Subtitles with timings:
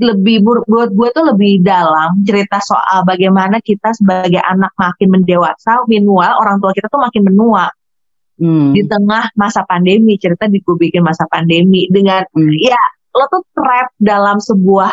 [0.00, 6.40] lebih buat gue tuh lebih dalam cerita soal bagaimana kita sebagai anak makin mendewasa, meanwhile
[6.40, 7.68] orang tua kita tuh makin menua
[8.40, 8.72] hmm.
[8.72, 10.16] di tengah masa pandemi.
[10.16, 12.56] Cerita di gue bikin masa pandemi dengan hmm.
[12.58, 12.80] ya
[13.14, 14.90] lo tuh trap dalam sebuah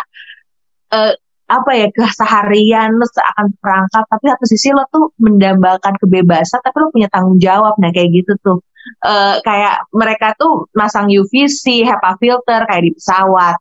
[0.91, 1.13] uh,
[1.47, 6.91] apa ya keseharian lo seakan perangkap tapi satu sisi lo tuh mendambakan kebebasan tapi lo
[6.91, 8.59] punya tanggung jawab nah kayak gitu tuh
[9.07, 13.55] uh, kayak mereka tuh masang UVC HEPA filter kayak di pesawat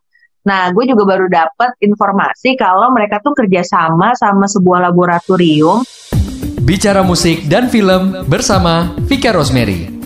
[0.47, 5.83] Nah, gue juga baru dapat informasi kalau mereka tuh kerjasama sama sebuah laboratorium.
[6.63, 9.96] Bicara musik dan film bersama Vika Rosemary.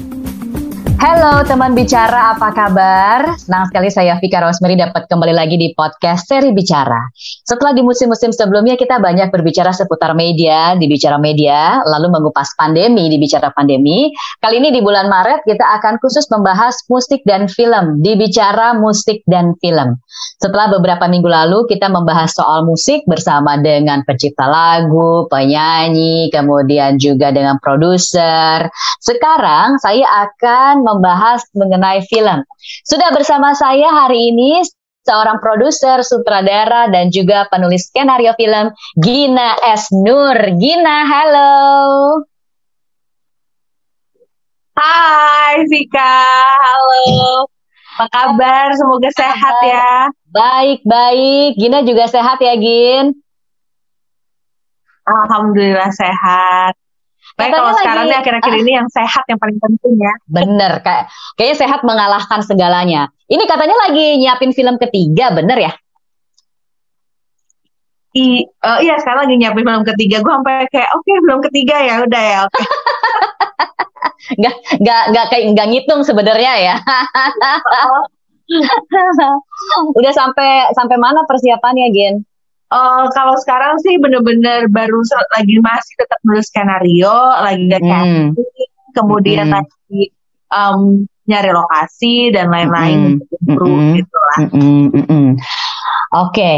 [1.02, 3.34] Halo teman bicara, apa kabar?
[3.34, 7.10] Senang sekali saya Vika Rosemary dapat kembali lagi di podcast seri Bicara.
[7.41, 13.10] Setelah di musim-musim sebelumnya kita banyak berbicara seputar media di Bicara Media, lalu mengupas pandemi
[13.10, 14.14] di Bicara Pandemi.
[14.38, 19.26] Kali ini di bulan Maret kita akan khusus membahas musik dan film di Bicara Musik
[19.26, 19.98] dan Film.
[20.38, 27.34] Setelah beberapa minggu lalu kita membahas soal musik bersama dengan pencipta lagu, penyanyi, kemudian juga
[27.34, 28.70] dengan produser.
[29.02, 32.43] Sekarang saya akan membahas mengenai film.
[32.87, 34.61] Sudah bersama saya hari ini
[35.01, 39.89] seorang produser, sutradara, dan juga penulis skenario film, Gina S.
[39.93, 40.37] Nur.
[40.57, 41.51] Gina, halo.
[44.77, 46.25] Hai Vika,
[46.57, 47.45] halo.
[48.01, 48.71] Apa kabar?
[48.73, 50.09] Semoga sehat ya.
[50.31, 51.59] Baik, baik.
[51.59, 53.13] Gina juga sehat ya, Gin?
[55.05, 56.80] Alhamdulillah sehat.
[57.40, 60.13] Baik kalau sekarang nih akhir-akhir uh, ini yang sehat yang paling penting ya.
[60.27, 61.07] Bener, kayak
[61.40, 63.07] kayaknya sehat mengalahkan segalanya.
[63.32, 65.72] Ini katanya lagi nyiapin film ketiga, bener ya?
[68.12, 70.19] I, uh, iya sekarang lagi nyiapin film ketiga.
[70.19, 72.40] Gue sampai kayak oke okay, film ketiga ya udah ya.
[72.52, 72.66] Okay.
[74.40, 76.75] nggak nggak nggak kayak nggak ngitung sebenarnya ya.
[79.97, 82.16] udah sampai sampai mana persiapannya, Gen?
[82.72, 85.03] Uh, kalau sekarang sih bener-bener baru
[85.36, 87.12] lagi masih tetap nulis skenario,
[87.44, 88.31] lagi nggak hmm.
[88.96, 89.56] kemudian hmm.
[89.59, 90.16] lagi
[90.56, 93.60] um, nyari lokasi dan lain-lain hmm.
[93.60, 93.92] hmm.
[94.00, 94.40] gitu lah.
[94.56, 94.88] Hmm.
[94.88, 95.30] Hmm.
[96.12, 96.58] Oke, okay.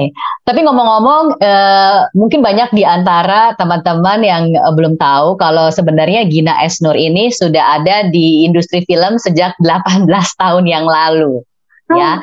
[0.50, 6.58] tapi ngomong-ngomong, uh, mungkin banyak di antara teman-teman yang uh, belum tahu kalau sebenarnya Gina
[6.62, 10.10] Esnur ini sudah ada di industri film sejak 18
[10.42, 11.42] tahun yang lalu,
[11.90, 11.98] hmm.
[11.98, 12.22] ya.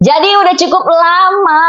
[0.00, 1.64] Jadi udah cukup lama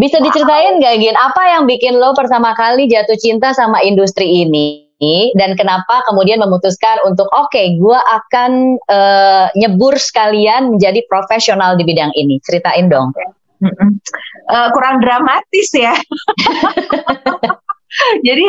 [0.00, 4.88] bisa diceritain gak Gin, apa yang bikin lo pertama kali jatuh cinta sama industri ini?
[5.36, 11.88] Dan kenapa kemudian memutuskan untuk oke, okay, gue akan uh, nyebur sekalian menjadi profesional di
[11.88, 12.36] bidang ini.
[12.44, 13.12] Ceritain dong.
[13.60, 15.96] Uh, kurang dramatis ya.
[18.26, 18.46] Jadi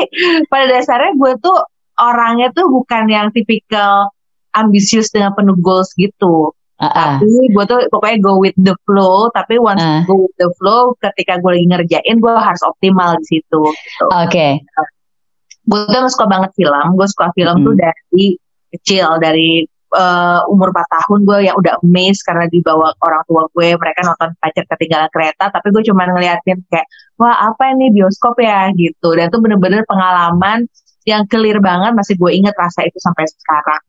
[0.48, 1.56] pada dasarnya gue tuh
[2.00, 4.12] orangnya tuh bukan yang tipikal
[4.52, 6.52] ambisius dengan penuh goals gitu.
[6.82, 7.22] Uh-uh.
[7.22, 9.30] Tapi gue tuh pokoknya go with the flow.
[9.30, 10.02] Tapi once uh.
[10.10, 13.62] go with the flow, ketika gue lagi ngerjain, gue harus optimal di situ.
[13.62, 14.06] Gitu.
[14.10, 14.26] Oke.
[14.28, 14.52] Okay.
[15.70, 16.98] Gue tuh suka banget film.
[16.98, 17.66] Gue suka film hmm.
[17.70, 18.26] tuh dari
[18.74, 19.62] kecil, dari
[19.94, 23.78] uh, umur 4 tahun gue yang udah amazed karena dibawa orang tua gue.
[23.78, 26.88] Mereka nonton pacar ketinggalan kereta, tapi gue cuma ngeliatin kayak,
[27.22, 29.14] wah apa ini bioskop ya gitu.
[29.14, 30.66] Dan itu bener-bener pengalaman
[31.06, 33.82] yang clear banget, masih gue inget rasa itu sampai sekarang.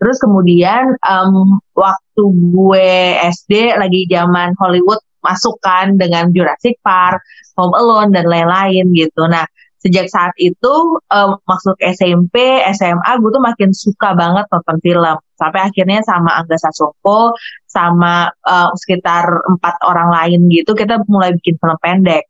[0.00, 2.90] Terus kemudian um, waktu gue
[3.32, 7.20] SD lagi zaman Hollywood masukkan dengan Jurassic Park,
[7.56, 9.24] Home Alone dan lain-lain gitu.
[9.28, 9.44] Nah
[9.80, 15.16] sejak saat itu um, masuk SMP, SMA gue tuh makin suka banget nonton film.
[15.40, 17.32] Sampai akhirnya sama Angga Sasongko,
[17.64, 22.28] sama uh, sekitar empat orang lain gitu kita mulai bikin film pendek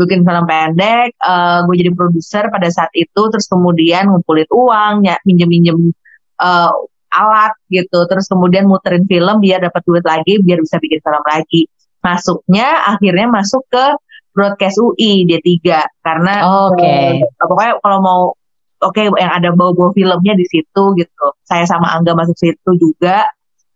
[0.00, 5.20] bikin film pendek, uh, gue jadi produser pada saat itu, terus kemudian ngumpulin uang, ya,
[5.28, 5.92] minjem-minjem
[6.40, 6.72] uh,
[7.10, 8.06] alat gitu.
[8.06, 11.66] Terus kemudian muterin film biar dapat duit lagi biar bisa bikin film lagi.
[12.00, 13.84] Masuknya akhirnya masuk ke
[14.32, 15.60] broadcast UI D3
[16.00, 16.78] karena oke.
[16.78, 17.20] okay.
[17.20, 18.22] uh, pokoknya kalau mau
[18.80, 21.26] oke okay, yang ada bau-bau filmnya di situ gitu.
[21.44, 23.26] Saya sama Angga masuk situ juga.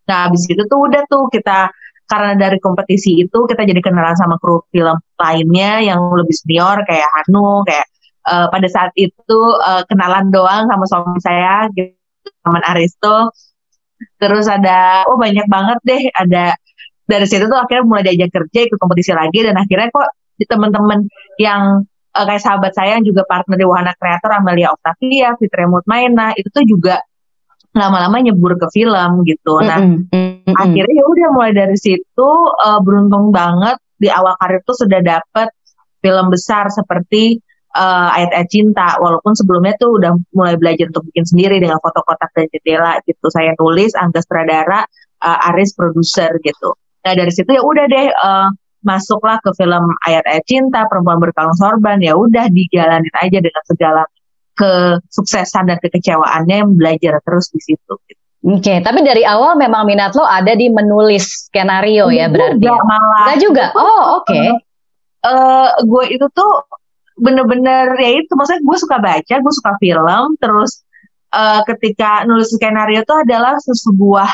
[0.08, 1.68] Nah habis itu tuh udah tuh kita
[2.04, 7.08] karena dari kompetisi itu kita jadi kenalan sama kru film lainnya yang lebih senior kayak
[7.08, 7.88] Hanu kayak
[8.28, 11.96] uh, pada saat itu uh, kenalan doang sama suami saya gitu
[12.44, 13.32] teman Aristo
[14.20, 16.56] terus ada oh banyak banget deh ada
[17.04, 21.04] dari situ tuh akhirnya mulai diajak kerja ikut kompetisi lagi dan akhirnya kok di teman-teman
[21.36, 21.84] yang
[22.14, 26.48] uh, kayak sahabat saya yang juga partner di Wahana Kreator Amelia Octavia, Fitri Mutmaina itu
[26.48, 26.98] tuh juga
[27.74, 29.58] lama-lama nyebur ke film gitu.
[29.58, 30.54] Nah, mm -hmm.
[30.54, 32.30] akhirnya ya udah mulai dari situ
[32.62, 35.50] uh, beruntung banget di awal karir tuh sudah dapet
[35.98, 37.42] film besar seperti
[37.74, 42.30] uh, ayat-ayat cinta walaupun sebelumnya tuh udah mulai belajar untuk bikin sendiri dengan foto kotak
[42.32, 44.86] dan jendela gitu saya tulis Angga Stradara
[45.20, 48.48] uh, Aris produser gitu nah dari situ ya udah deh uh,
[48.84, 54.02] masuklah ke film ayat-ayat cinta perempuan berkalung sorban ya udah dijalanin aja dengan segala
[54.54, 57.94] kesuksesan dan kekecewaannya belajar terus di situ.
[58.44, 62.60] Oke, okay, tapi dari awal memang minat lo ada di menulis skenario ya berarti.
[62.60, 62.76] Ya?
[62.76, 63.24] malah.
[63.24, 63.66] Enggak juga.
[63.72, 64.28] Oh, oke.
[64.28, 64.48] Okay.
[65.24, 66.52] Uh, eh, gue itu tuh
[67.14, 70.82] bener-bener ya itu maksudnya gue suka baca, gue suka film, terus
[71.30, 74.30] uh, ketika nulis skenario itu adalah sebuah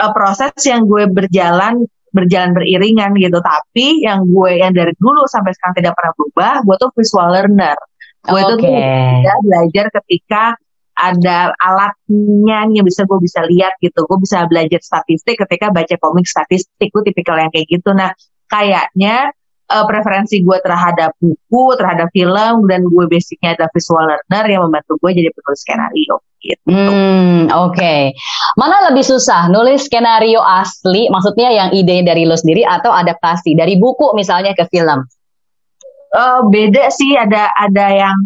[0.00, 3.40] uh, proses yang gue berjalan berjalan beriringan gitu.
[3.40, 7.78] Tapi yang gue yang dari dulu sampai sekarang tidak pernah berubah, gue tuh visual learner.
[8.22, 8.48] Gue okay.
[8.54, 10.54] tuh tuh belajar ketika
[10.92, 16.28] ada alatnya yang bisa gue bisa lihat gitu gue bisa belajar statistik ketika baca komik
[16.28, 18.12] statistik gue tipikal yang kayak gitu nah
[18.52, 19.32] kayaknya
[19.72, 25.00] uh, preferensi gue terhadap buku terhadap film dan gue basicnya adalah visual learner yang membantu
[25.00, 26.68] gue jadi penulis skenario gitu.
[26.68, 27.72] Hmm, oke.
[27.72, 28.12] Okay.
[28.58, 33.80] Mana lebih susah, nulis skenario asli, maksudnya yang ide dari lo sendiri atau adaptasi dari
[33.80, 35.06] buku misalnya ke film?
[36.12, 38.16] Uh, beda sih, ada ada yang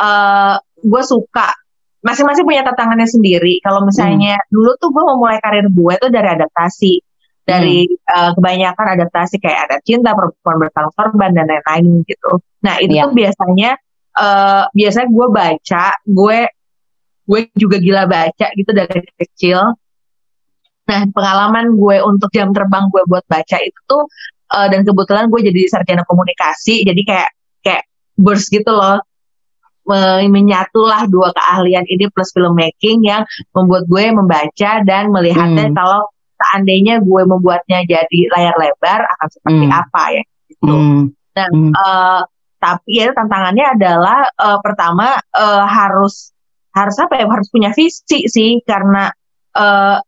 [0.00, 1.52] uh, gue suka
[2.00, 3.60] masing-masing punya tantangannya sendiri.
[3.60, 4.48] Kalau misalnya hmm.
[4.54, 6.92] dulu tuh gue mau mulai karir gue tuh dari adaptasi,
[7.48, 8.12] dari hmm.
[8.12, 12.44] uh, kebanyakan adaptasi kayak ada cinta, perempuan berkalung korban dan lain-lain gitu.
[12.60, 13.08] Nah itu yeah.
[13.08, 13.70] tuh biasanya
[14.20, 16.38] uh, biasanya gue baca, gue
[17.28, 19.72] gue juga gila baca gitu dari kecil.
[20.88, 24.04] Nah pengalaman gue untuk jam terbang gue buat baca itu tuh
[24.52, 27.30] uh, dan kebetulan gue jadi sarjana komunikasi, jadi kayak
[27.64, 27.82] kayak
[28.20, 29.00] burst gitu loh
[30.28, 33.24] menyatulah dua keahlian ini plus filmmaking yang
[33.56, 35.76] membuat gue membaca dan melihatnya hmm.
[35.80, 39.74] kalau seandainya gue membuatnya jadi layar lebar akan seperti hmm.
[39.74, 40.74] apa ya gitu.
[40.74, 41.02] Hmm.
[41.34, 41.72] Dan hmm.
[41.74, 42.22] Uh,
[42.58, 46.34] tapi ya tantangannya adalah uh, pertama uh, harus
[46.74, 49.10] harus apa ya harus punya visi sih karena
[49.54, 49.98] uh,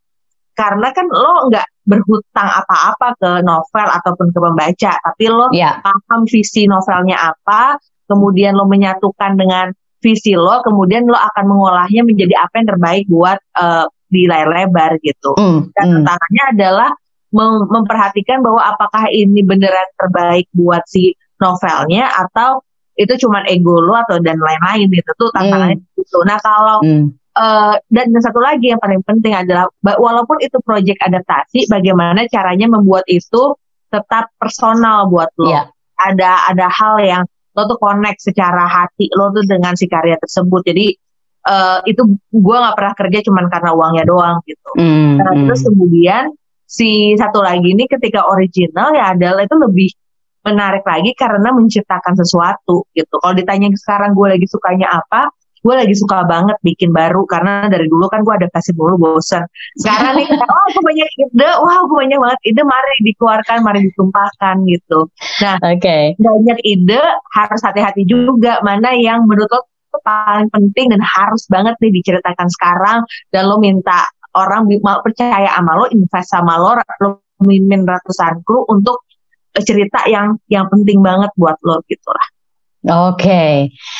[0.54, 5.78] karena kan lo nggak berhutang apa-apa ke novel ataupun ke pembaca tapi lo yeah.
[5.82, 7.78] paham visi novelnya apa
[8.10, 13.38] kemudian lo menyatukan dengan visi lo, kemudian lo akan mengolahnya menjadi apa yang terbaik buat
[13.54, 15.32] uh, di layar lebar gitu.
[15.38, 15.94] Mm, Dan mm.
[16.02, 16.90] tantangannya adalah
[17.30, 22.60] mem memperhatikan bahwa apakah ini beneran terbaik buat si novelnya atau
[22.98, 25.94] itu cuma ego lo atau dan lain-lain gitu tuh tantangannya mm.
[25.96, 26.18] gitu.
[26.26, 27.06] Nah kalau mm.
[27.38, 33.06] uh, dan satu lagi yang paling penting adalah walaupun itu proyek adaptasi, bagaimana caranya membuat
[33.06, 33.56] itu
[33.88, 35.54] tetap personal buat lo.
[35.54, 35.66] Yeah.
[36.00, 37.22] Ada ada hal yang
[37.54, 40.94] lo tuh connect secara hati lo tuh dengan si karya tersebut jadi
[41.46, 42.02] uh, itu
[42.32, 45.46] gue nggak pernah kerja cuman karena uangnya doang gitu mm, nah, mm.
[45.48, 46.25] terus kemudian
[46.66, 49.90] si satu lagi ini ketika original ya adalah itu lebih
[50.40, 55.28] menarik lagi karena menciptakan sesuatu gitu kalau ditanya sekarang gue lagi sukanya apa
[55.60, 59.44] gue lagi suka banget bikin baru karena dari dulu kan gue adaptasi dulu bosan
[59.76, 63.81] sekarang nih wah oh, gue banyak ide wah gue banyak banget ide mari dikeluarkan mari
[63.92, 65.00] ditumpahkan gitu
[65.44, 66.16] nah okay.
[66.16, 67.02] banyak ide
[67.37, 69.60] harus hati-hati juga mana yang menurut lo
[69.98, 72.98] paling penting dan harus banget nih diceritakan sekarang
[73.34, 74.06] dan lo minta
[74.38, 77.08] orang mau percaya sama lo invest sama lo lo
[77.42, 79.02] mimin ratusan kru untuk
[79.58, 82.28] cerita yang yang penting banget buat lo gitu lah
[82.81, 83.56] Oke, okay.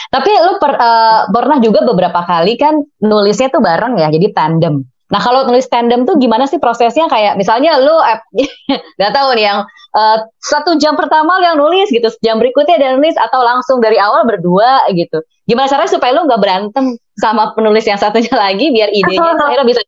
[0.09, 4.89] tapi lu per, uh, pernah juga beberapa kali kan nulisnya tuh bareng ya, jadi tandem.
[5.11, 7.11] Nah kalau nulis tandem tuh gimana sih prosesnya?
[7.11, 7.95] Kayak misalnya lu
[8.99, 9.59] nggak tahu nih yang
[9.95, 14.23] uh, satu jam pertama yang nulis gitu, jam berikutnya ada nulis atau langsung dari awal
[14.25, 15.21] berdua gitu.
[15.51, 16.85] Gimana caranya supaya lu nggak berantem
[17.19, 19.83] sama penulis yang satunya lagi biar idenya akhirnya bisa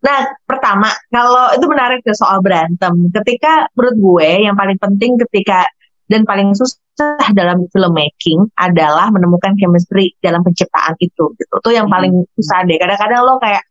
[0.00, 3.12] Nah, pertama, kalau itu menarik ke soal berantem.
[3.12, 5.68] Ketika menurut gue yang paling penting ketika
[6.10, 12.10] dan paling susah dalam filmmaking adalah menemukan chemistry dalam penciptaan itu gitu tuh yang paling
[12.10, 12.34] hmm.
[12.34, 13.62] susah deh kadang-kadang lo kayak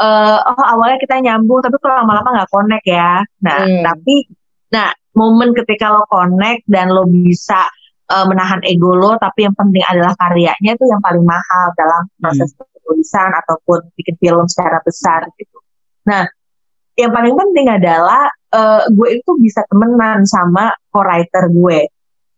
[0.00, 3.84] uh, oh awalnya kita nyambung tapi kalau lama-lama nggak connect ya nah hmm.
[3.84, 4.16] tapi
[4.72, 7.68] nah momen ketika lo connect dan lo bisa
[8.08, 12.56] uh, menahan ego lo tapi yang penting adalah karyanya itu yang paling mahal dalam proses
[12.56, 12.82] hmm.
[12.88, 15.60] tulisan ataupun bikin film secara besar gitu
[16.08, 16.24] nah
[16.98, 21.88] yang paling penting adalah uh, gue itu bisa temenan sama co-writer gue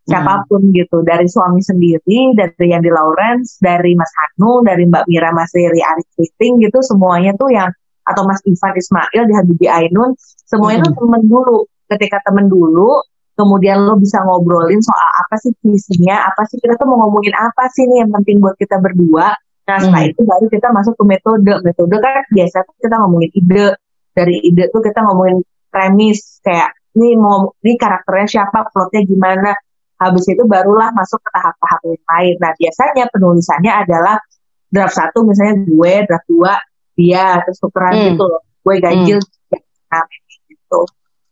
[0.04, 0.73] siapa pun hmm.
[0.76, 5.49] gitu dari suami sendiri dari yang di Lawrence dari Mas Hanu dari Mbak Mira Mas
[5.56, 7.73] Riri Arif Kriting gitu semuanya tuh yang
[8.04, 10.12] atau Mas Ivan Ismail di Habibie Ainun
[10.44, 10.92] semuanya hmm.
[10.92, 11.58] tuh temen dulu
[11.88, 13.00] ketika temen dulu
[13.34, 17.64] kemudian lo bisa ngobrolin soal apa sih visinya apa sih kita tuh mau ngomongin apa
[17.73, 19.32] sih nih yang penting buat kita berdua
[19.64, 20.12] nah setelah hmm.
[20.12, 23.66] itu baru kita masuk ke metode metode kan biasa kita ngomongin ide
[24.14, 29.50] dari ide tuh kita ngomongin premis kayak ini mau ini karakternya siapa plotnya gimana
[29.99, 34.16] habis itu barulah masuk ke tahap-tahap yang lain nah biasanya penulisannya adalah
[34.71, 36.54] draft satu misalnya gue draft dua
[36.94, 38.06] dia terus tukeran hmm.
[38.14, 39.61] gitu loh gue ganjil hmm.
[39.90, 40.06] nah,
[40.49, 40.83] gitu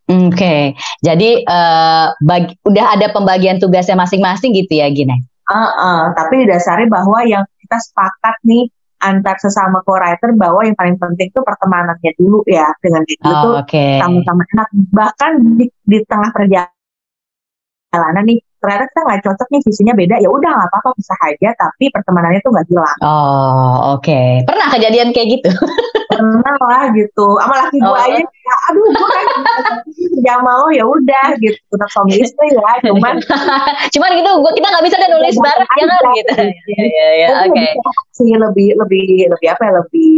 [0.03, 0.61] Oke, okay.
[0.99, 5.15] jadi uh, bagi, udah ada pembagian tugasnya masing-masing gitu ya, Gina?
[5.47, 8.67] Uh, uh, tapi didasari bahwa yang kita sepakat nih
[9.03, 13.53] antar sesama co-writer bahwa yang paling penting itu pertemanannya dulu ya dengan itu oh, tuh
[13.61, 13.99] okay.
[13.99, 14.69] sama-sama enak.
[14.95, 20.51] Bahkan di, di tengah perjalanan nih ternyata kita nggak cocok nih visinya beda ya udah
[20.55, 22.97] nggak apa-apa bisa aja tapi pertemanannya tuh nggak hilang.
[23.03, 24.47] Oh oke, okay.
[24.47, 25.51] pernah kejadian kayak gitu?
[26.13, 27.97] pernah lah gitu sama laki gue oh.
[27.97, 28.21] aja
[28.69, 29.25] aduh gue kan
[30.13, 33.15] kerja mau ya udah gitu tetap suami istri ya cuman
[33.93, 36.33] cuman gitu gue kita nggak bisa deh nulis bareng ya kan gitu
[36.69, 37.67] ya ya ya oke
[38.13, 40.11] sih lebih lebih lebih apa ya lebih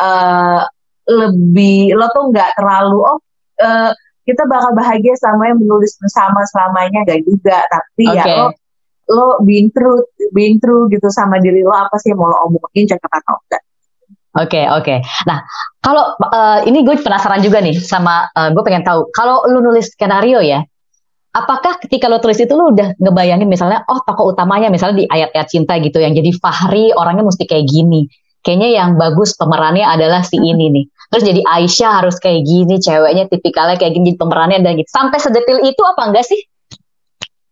[0.00, 0.60] uh,
[1.10, 3.18] lebih lo tuh nggak terlalu oh
[3.60, 3.90] uh,
[4.30, 8.22] kita bakal bahagia sama yang menulis bersama selamanya gak juga tapi okay.
[8.22, 8.46] ya lo
[9.10, 12.86] lo being true being true gitu sama diri lo apa sih yang mau lo omongin
[12.86, 13.62] cakap atau enggak
[14.30, 14.86] Oke okay, oke.
[14.86, 14.98] Okay.
[15.26, 15.42] Nah
[15.82, 19.90] kalau uh, ini gue penasaran juga nih sama uh, gue pengen tahu kalau lu nulis
[19.90, 20.62] skenario ya,
[21.34, 25.48] apakah ketika lo tulis itu lu udah ngebayangin misalnya oh tokoh utamanya misalnya di ayat-ayat
[25.50, 28.06] cinta gitu yang jadi Fahri orangnya mesti kayak gini.
[28.46, 30.84] Kayaknya yang bagus pemerannya adalah si ini nih.
[31.10, 34.90] Terus jadi Aisyah harus kayak gini, ceweknya tipikalnya kayak gini pemerannya dan gitu.
[34.94, 36.38] Sampai sedetil itu apa enggak sih?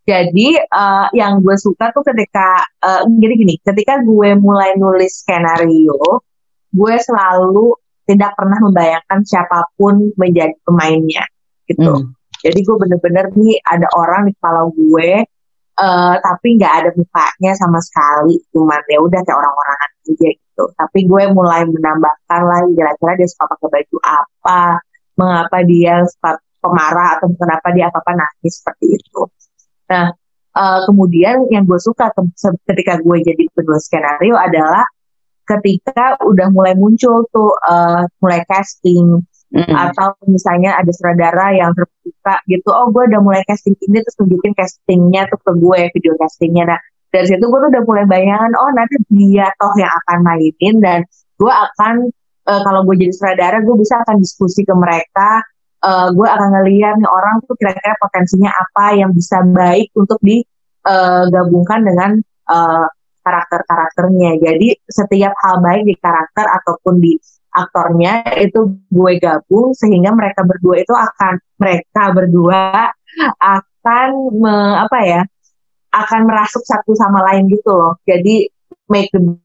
[0.08, 6.24] Jadi uh, yang gue suka tuh ketika uh, jadi gini, ketika gue mulai nulis skenario,
[6.72, 7.76] gue selalu
[8.08, 11.28] tidak pernah membayangkan siapa pun menjadi pemainnya
[11.68, 11.92] gitu.
[11.92, 12.16] Hmm.
[12.40, 15.10] Jadi gue bener-bener nih ada orang di kepala gue,
[15.76, 20.64] uh, tapi nggak ada mukanya sama sekali, cuman ya udah kayak orang-orangan aja gitu.
[20.74, 24.62] Tapi gue mulai menambahkan lagi kira-kira dia suka pakai baju apa,
[25.20, 29.22] mengapa dia suka pemarah atau kenapa dia apa-apa nangis seperti itu.
[29.88, 30.10] Nah,
[30.58, 32.10] uh, kemudian yang gue suka
[32.66, 34.84] ketika gue jadi penulis skenario adalah
[35.48, 39.72] ketika udah mulai muncul tuh uh, mulai casting mm.
[39.72, 44.52] atau misalnya ada sutradara yang terbuka gitu oh gue udah mulai casting ini terus tunjukin
[44.52, 48.70] castingnya tuh ke gue video castingnya nah dari situ gue tuh udah mulai bayangan oh
[48.76, 51.00] nanti dia toh yang akan mainin dan
[51.38, 52.12] gue akan
[52.48, 55.40] uh, kalau gue jadi sutradara gue bisa akan diskusi ke mereka
[55.84, 61.80] uh, gue akan ngeliat nih orang tuh kira-kira potensinya apa yang bisa baik untuk digabungkan
[61.82, 62.10] uh, dengan
[62.50, 62.86] uh,
[63.22, 64.40] karakter-karakternya.
[64.40, 67.20] Jadi setiap hal baik di karakter ataupun di
[67.52, 72.92] aktornya itu gue gabung sehingga mereka berdua itu akan mereka berdua
[73.40, 75.20] akan me, apa ya
[75.92, 77.96] akan merasuk satu sama lain gitu loh.
[78.04, 78.48] Jadi
[78.88, 79.36] make the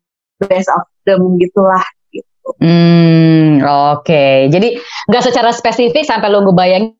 [0.43, 2.50] best of them gitulah gitu.
[2.59, 4.03] Hmm, oke.
[4.03, 4.51] Okay.
[4.51, 6.95] Jadi nggak secara spesifik sampai lo ngebayangin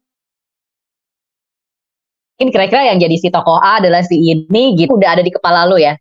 [2.44, 5.80] kira-kira yang jadi si tokoh A adalah si ini gitu udah ada di kepala lo
[5.80, 5.96] ya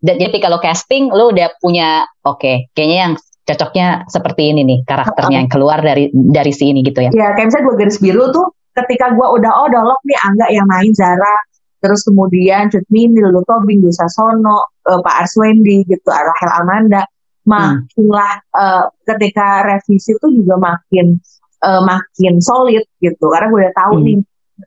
[0.00, 3.12] dan jadi kalau casting lo udah punya oke okay, kayaknya yang
[3.44, 7.10] cocoknya seperti ini nih karakternya yang keluar dari dari si ini gitu ya.
[7.10, 10.66] Ya kayak misalnya gue garis biru tuh ketika gue udah oh dolok nih Angga yang
[10.70, 11.34] main Zara
[11.80, 17.02] terus kemudian Cut Mini, Lulu Tobing, Dusa Sono, uh, Pak Arswendi gitu, Rahel Amanda
[17.48, 18.56] makinlah hmm.
[18.56, 21.16] uh, ketika revisi tuh juga makin
[21.64, 24.04] uh, makin solid gitu karena gue udah tahu hmm.
[24.04, 24.16] nih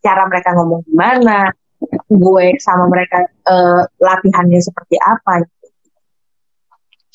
[0.01, 1.53] cara mereka ngomong gimana
[2.09, 5.67] gue sama mereka uh, latihannya seperti apa gitu.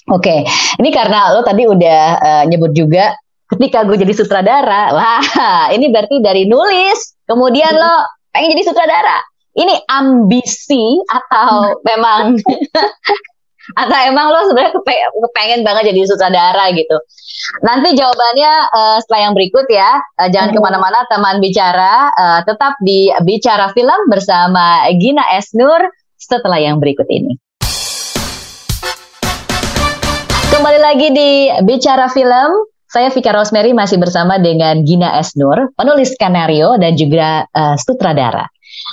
[0.09, 0.41] Oke, okay.
[0.81, 3.13] ini karena lo tadi udah uh, nyebut juga
[3.49, 5.25] ketika gue jadi sutradara, wah
[5.77, 9.21] ini berarti dari nulis, kemudian lo pengen jadi sutradara.
[9.59, 12.39] Ini ambisi atau memang
[13.83, 14.71] atau emang lo sebenarnya
[15.11, 16.95] kepengen banget jadi sutradara gitu.
[17.67, 19.99] Nanti jawabannya uh, setelah yang berikut ya.
[20.15, 20.57] Uh, jangan hmm.
[20.57, 22.07] ke mana-mana teman bicara.
[22.15, 27.35] Uh, tetap di Bicara Film bersama Gina Esnur setelah yang berikut ini.
[30.55, 31.31] Kembali lagi di
[31.67, 32.63] Bicara Film.
[32.89, 38.47] Saya Vika Rosemary masih bersama dengan Gina Esnur, penulis skenario dan juga uh, sutradara.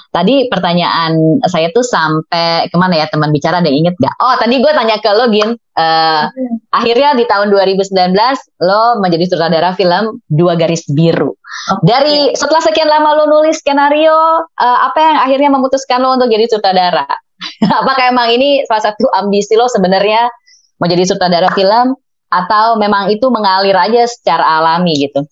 [0.10, 4.16] Tadi pertanyaan saya tuh sampai ke mana ya teman bicara ada inget gak?
[4.24, 6.24] Oh tadi gue tanya ke lo Gin, uh,
[6.72, 7.92] akhirnya di tahun 2019
[8.64, 11.36] lo menjadi sutradara film Dua Garis Biru.
[11.36, 11.84] Okay.
[11.84, 14.16] Dari setelah sekian lama lo nulis skenario,
[14.48, 17.08] uh, apa yang akhirnya memutuskan lo untuk jadi sutradara?
[17.84, 20.32] Apakah emang ini salah satu ambisi lo sebenarnya
[20.80, 21.96] menjadi sutradara film
[22.32, 25.28] atau memang itu mengalir aja secara alami gitu?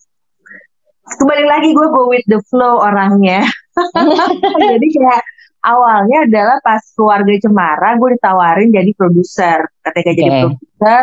[1.04, 3.44] Kembali lagi gue go with the flow orangnya.
[4.74, 5.22] jadi kayak
[5.64, 9.58] awalnya adalah pas keluarga Cemara gue ditawarin jadi produser.
[9.82, 10.18] Ketika okay.
[10.18, 11.02] jadi produser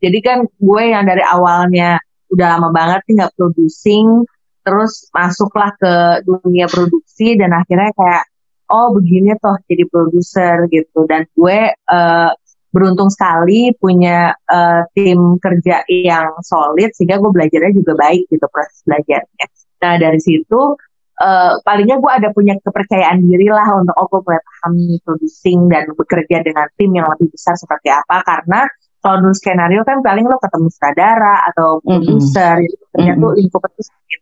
[0.00, 2.00] jadi kan gue yang dari awalnya
[2.32, 4.24] udah lama banget nggak producing
[4.64, 8.24] terus masuklah ke dunia produksi dan akhirnya kayak
[8.72, 11.04] oh begini toh jadi produser gitu.
[11.04, 12.32] Dan gue uh,
[12.70, 18.80] beruntung sekali punya uh, tim kerja yang solid sehingga gue belajarnya juga baik gitu proses
[18.88, 19.46] belajarnya.
[19.80, 20.78] Nah dari situ
[21.20, 24.72] uh, palingnya gue ada punya kepercayaan diri lah untuk oh gue mulai paham
[25.04, 28.64] producing dan bekerja dengan tim yang lebih besar seperti apa karena
[29.00, 32.88] kalau dulu skenario kan paling lo ketemu sutradara atau produser mm -hmm.
[32.92, 33.36] ternyata mm -hmm.
[33.40, 34.20] lingkup itu sedikit.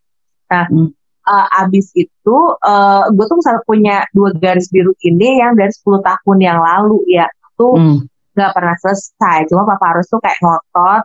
[0.49, 0.89] Nah, mm -hmm.
[1.27, 5.83] uh, abis itu uh, gue tuh misalnya punya dua garis biru ini yang dari 10
[5.99, 7.27] tahun yang lalu ya
[7.59, 7.99] tuh mm.
[8.39, 9.51] gak pernah selesai.
[9.51, 11.03] Cuma Papa harus tuh kayak ngotot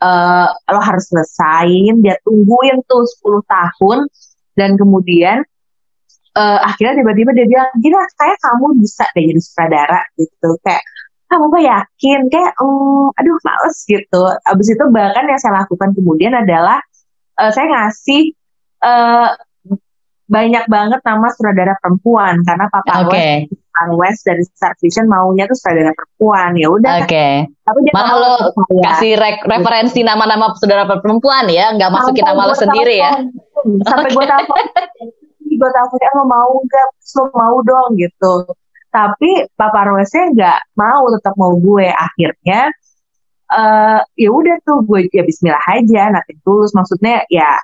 [0.00, 3.98] uh, lo harus selesain, dia tungguin tuh 10 tahun
[4.54, 5.42] dan kemudian
[6.34, 10.58] uh, akhirnya tiba-tiba dia bilang gila kayak kamu bisa deh jadi sutradara gitu.
[10.62, 10.82] Kayak
[11.30, 12.20] kamu apa yakin?
[12.30, 14.22] Kayak um, aduh males gitu.
[14.46, 16.78] Abis itu bahkan yang saya lakukan kemudian adalah
[17.38, 18.34] uh, saya ngasih
[18.82, 19.34] uh,
[20.24, 22.42] banyak banget nama sutradara perempuan.
[22.42, 23.50] Karena Papa okay.
[23.98, 26.50] West dari Star Vision maunya tuh sutradara perempuan.
[26.54, 27.10] Ya udah oke.
[27.10, 27.34] Okay.
[27.64, 28.34] tapi dia malah lo
[28.84, 33.24] kasih re referensi nama-nama sutradara perempuan ya nggak masukin nama lo sendiri ya.
[33.88, 34.16] sampai okay.
[34.20, 34.44] gue tahu
[35.54, 36.88] gue tahu kayak lo mau nggak?
[37.18, 38.34] Lo mau dong gitu.
[38.94, 41.90] Tapi Papa Rosnya nggak mau tetap mau gue.
[41.90, 42.70] Akhirnya
[43.50, 46.70] uh, ya udah tuh gue ya Bismillah aja nanti tulus.
[46.70, 47.58] Maksudnya ya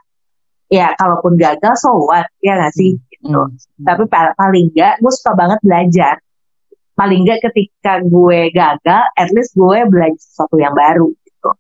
[0.71, 2.27] ya kalaupun gagal so what?
[2.43, 2.99] Ya nggak sih?
[2.99, 3.10] hmm.
[3.21, 3.85] Gitu hmm.
[3.85, 6.15] tapi paling nggak gue suka banget belajar
[6.97, 11.51] paling nggak ketika gue gagal at least gue belajar sesuatu yang baru gitu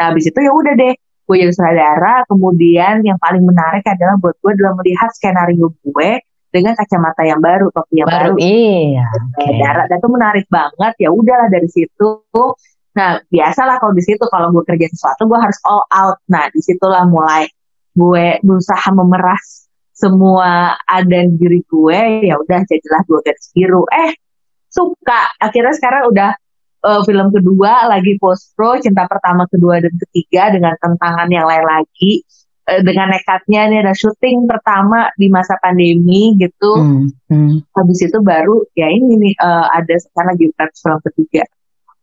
[0.00, 0.94] nah habis itu ya udah deh
[1.24, 6.10] gue jadi saudara kemudian yang paling menarik adalah buat gue adalah melihat skenario gue
[6.54, 8.38] dengan kacamata yang baru, topi yang baru.
[8.38, 8.46] baru.
[8.46, 9.10] Iya.
[9.34, 9.58] Okay.
[9.58, 10.94] Darat dan itu menarik banget.
[11.02, 12.22] Ya udahlah dari situ.
[12.94, 16.22] Nah biasalah kalau di situ kalau gue kerja sesuatu gue harus all out.
[16.30, 17.50] Nah di situlah mulai
[17.98, 19.63] gue berusaha memeras
[19.94, 22.28] semua ada diri gue.
[22.28, 23.86] Ya udah jadilah dua garis biru.
[23.88, 24.18] Eh
[24.68, 25.32] suka.
[25.38, 26.30] Akhirnya sekarang udah
[26.82, 31.64] uh, film kedua lagi post pro cinta pertama kedua dan ketiga dengan tantangan yang lain
[31.64, 32.26] lagi
[32.64, 36.72] Eh, dengan nekatnya ini ada syuting pertama di masa pandemi gitu.
[36.80, 37.60] Hmm, hmm.
[37.76, 41.44] Habis itu baru ya ini nih uh, ada sekarang lagi film ketiga.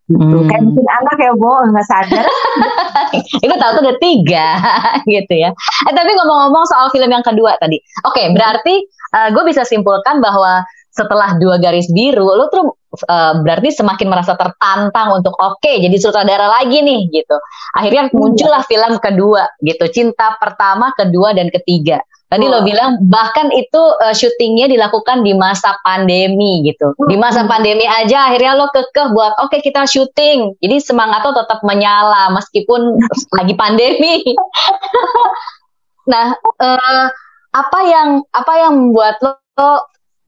[0.05, 0.21] Gitu.
[0.37, 0.45] Hmm.
[0.45, 2.25] Kayak bikin anak ya, Bo, nggak sadar.
[3.45, 4.47] Itu tahu tuh ada tiga,
[5.13, 5.49] gitu ya.
[5.89, 7.79] Eh, tapi ngomong-ngomong soal film yang kedua tadi.
[8.07, 8.75] Oke, okay, berarti
[9.15, 12.75] uh, gue bisa simpulkan bahwa setelah dua garis biru, lo tuh
[13.07, 17.35] uh, berarti semakin merasa tertantang untuk oke okay, jadi sutradara lagi nih gitu.
[17.79, 22.03] Akhirnya muncullah film kedua gitu, cinta pertama, kedua dan ketiga.
[22.31, 22.51] Tadi oh.
[22.55, 26.95] lo bilang bahkan itu uh, syutingnya dilakukan di masa pandemi gitu.
[27.11, 30.55] Di masa pandemi aja akhirnya lo kekeh buat oke okay, kita syuting.
[30.63, 32.95] Jadi semangat lo tetap menyala meskipun
[33.37, 34.23] lagi pandemi.
[36.07, 37.05] nah, uh,
[37.51, 39.35] apa yang apa yang membuat lo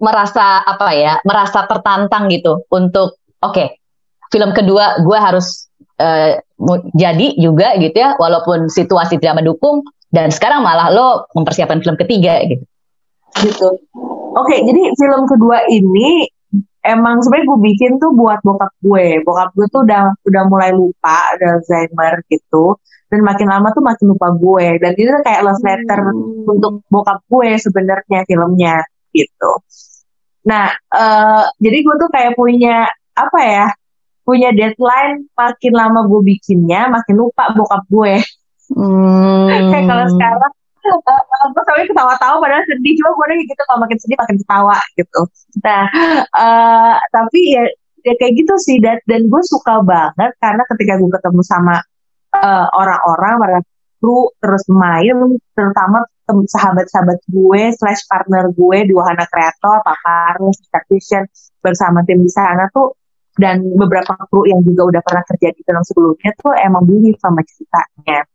[0.03, 3.79] merasa apa ya merasa tertantang gitu untuk oke okay,
[4.27, 5.71] film kedua gue harus
[6.03, 6.35] uh,
[6.91, 12.39] jadi juga gitu ya walaupun situasi tidak mendukung dan sekarang malah lo mempersiapkan film ketiga
[12.45, 12.63] gitu
[13.41, 13.69] gitu
[14.37, 16.29] oke okay, jadi film kedua ini
[16.85, 21.33] emang sebenarnya gue bikin tuh buat bokap gue bokap gue tuh udah udah mulai lupa
[21.33, 22.77] ada Alzheimer gitu
[23.09, 26.53] dan makin lama tuh makin lupa gue dan itu kayak love letter hmm.
[26.53, 29.51] untuk bokap gue sebenarnya filmnya gitu
[30.43, 33.67] Nah, uh, jadi gue tuh kayak punya apa ya?
[34.23, 38.15] Punya deadline makin lama gue bikinnya, makin lupa bokap gue.
[38.73, 39.69] Hmm.
[39.69, 40.53] kayak kalau sekarang
[40.89, 45.21] uh, gue sampai ketawa-tawa padahal sedih cuma gue gitu kalau makin sedih makin ketawa gitu.
[45.63, 45.85] Nah,
[46.35, 47.63] uh, tapi ya,
[48.03, 51.75] ya kayak gitu sih dan, dan gue suka banget karena ketika gue ketemu sama
[52.73, 53.59] orang-orang, uh, para
[54.01, 60.57] kru terus main, terutama sahabat-sahabat gue slash partner gue di Wahana Kreator, Karus,
[60.91, 61.23] Vision
[61.63, 62.97] bersama tim di sana tuh
[63.39, 67.41] dan beberapa kru yang juga udah pernah kerja di film sebelumnya tuh emang beli sama
[67.47, 68.27] ceritanya.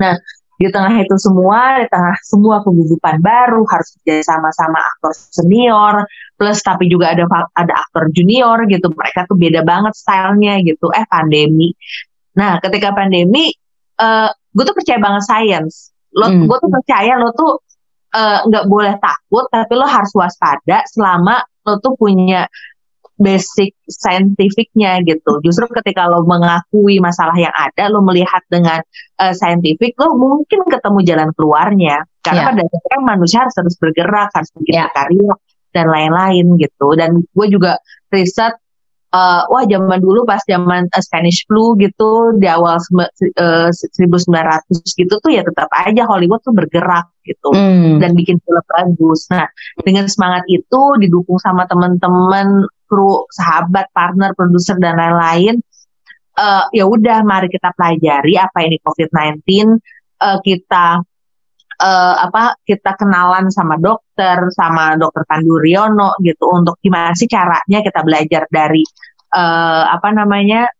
[0.00, 0.14] Nah,
[0.54, 6.06] di tengah itu semua, di tengah semua kegugupan baru harus kerja sama-sama aktor senior,
[6.38, 7.26] plus tapi juga ada
[7.58, 8.90] ada aktor junior gitu.
[8.94, 10.94] Mereka tuh beda banget stylenya gitu.
[10.94, 11.74] Eh pandemi.
[12.38, 13.50] Nah, ketika pandemi,
[13.98, 16.46] uh, gue tuh percaya banget science lo hmm.
[16.46, 17.52] gue tuh percaya lo tuh
[18.14, 22.46] eh, nggak uh, boleh takut tapi lo harus waspada selama lo tuh punya
[23.14, 25.38] basic saintifiknya gitu.
[25.42, 28.82] Justru ketika lo mengakui masalah yang ada, lo melihat dengan
[29.22, 32.02] uh, saintifik, lo mungkin ketemu jalan keluarnya.
[32.24, 32.48] Karena yeah.
[32.50, 34.90] pada dasarnya manusia harus terus bergerak, harus bikin yeah.
[34.90, 35.32] karya
[35.70, 36.88] dan lain-lain gitu.
[36.98, 37.78] Dan gue juga
[38.10, 38.58] riset
[39.14, 45.14] uh, wah zaman dulu pas zaman uh, Spanish flu gitu di awal uh, 1900 gitu
[45.22, 48.02] tuh ya tetap aja Hollywood tuh bergerak gitu mm.
[48.02, 49.30] dan bikin film bagus.
[49.30, 49.46] Nah
[49.80, 55.58] dengan semangat itu didukung sama teman-teman kru, sahabat, partner, produser dan lain-lain.
[56.34, 59.42] Uh, ya udah mari kita pelajari apa ini COVID-19
[60.18, 61.02] uh, kita
[61.78, 67.86] uh, apa kita kenalan sama dokter sama dokter Pandu Riono gitu untuk gimana sih caranya
[67.86, 68.82] kita belajar dari
[69.34, 70.70] uh, apa namanya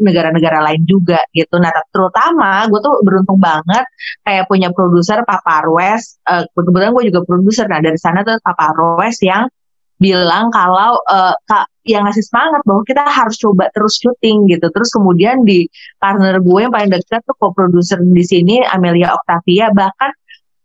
[0.00, 1.56] negara-negara uh, lain juga gitu.
[1.56, 3.84] Nah terutama gue tuh beruntung banget
[4.24, 6.20] kayak punya produser Papa Arwes.
[6.24, 7.66] Uh, kebetulan gue juga produser.
[7.68, 9.48] Nah dari sana tuh Papa Arwes yang
[9.96, 14.66] bilang kalau uh, kak yang ngasih semangat bahwa kita harus coba terus syuting gitu.
[14.68, 15.70] Terus kemudian di
[16.02, 20.10] partner gue yang paling dekat tuh co-producer di sini Amelia Octavia bahkan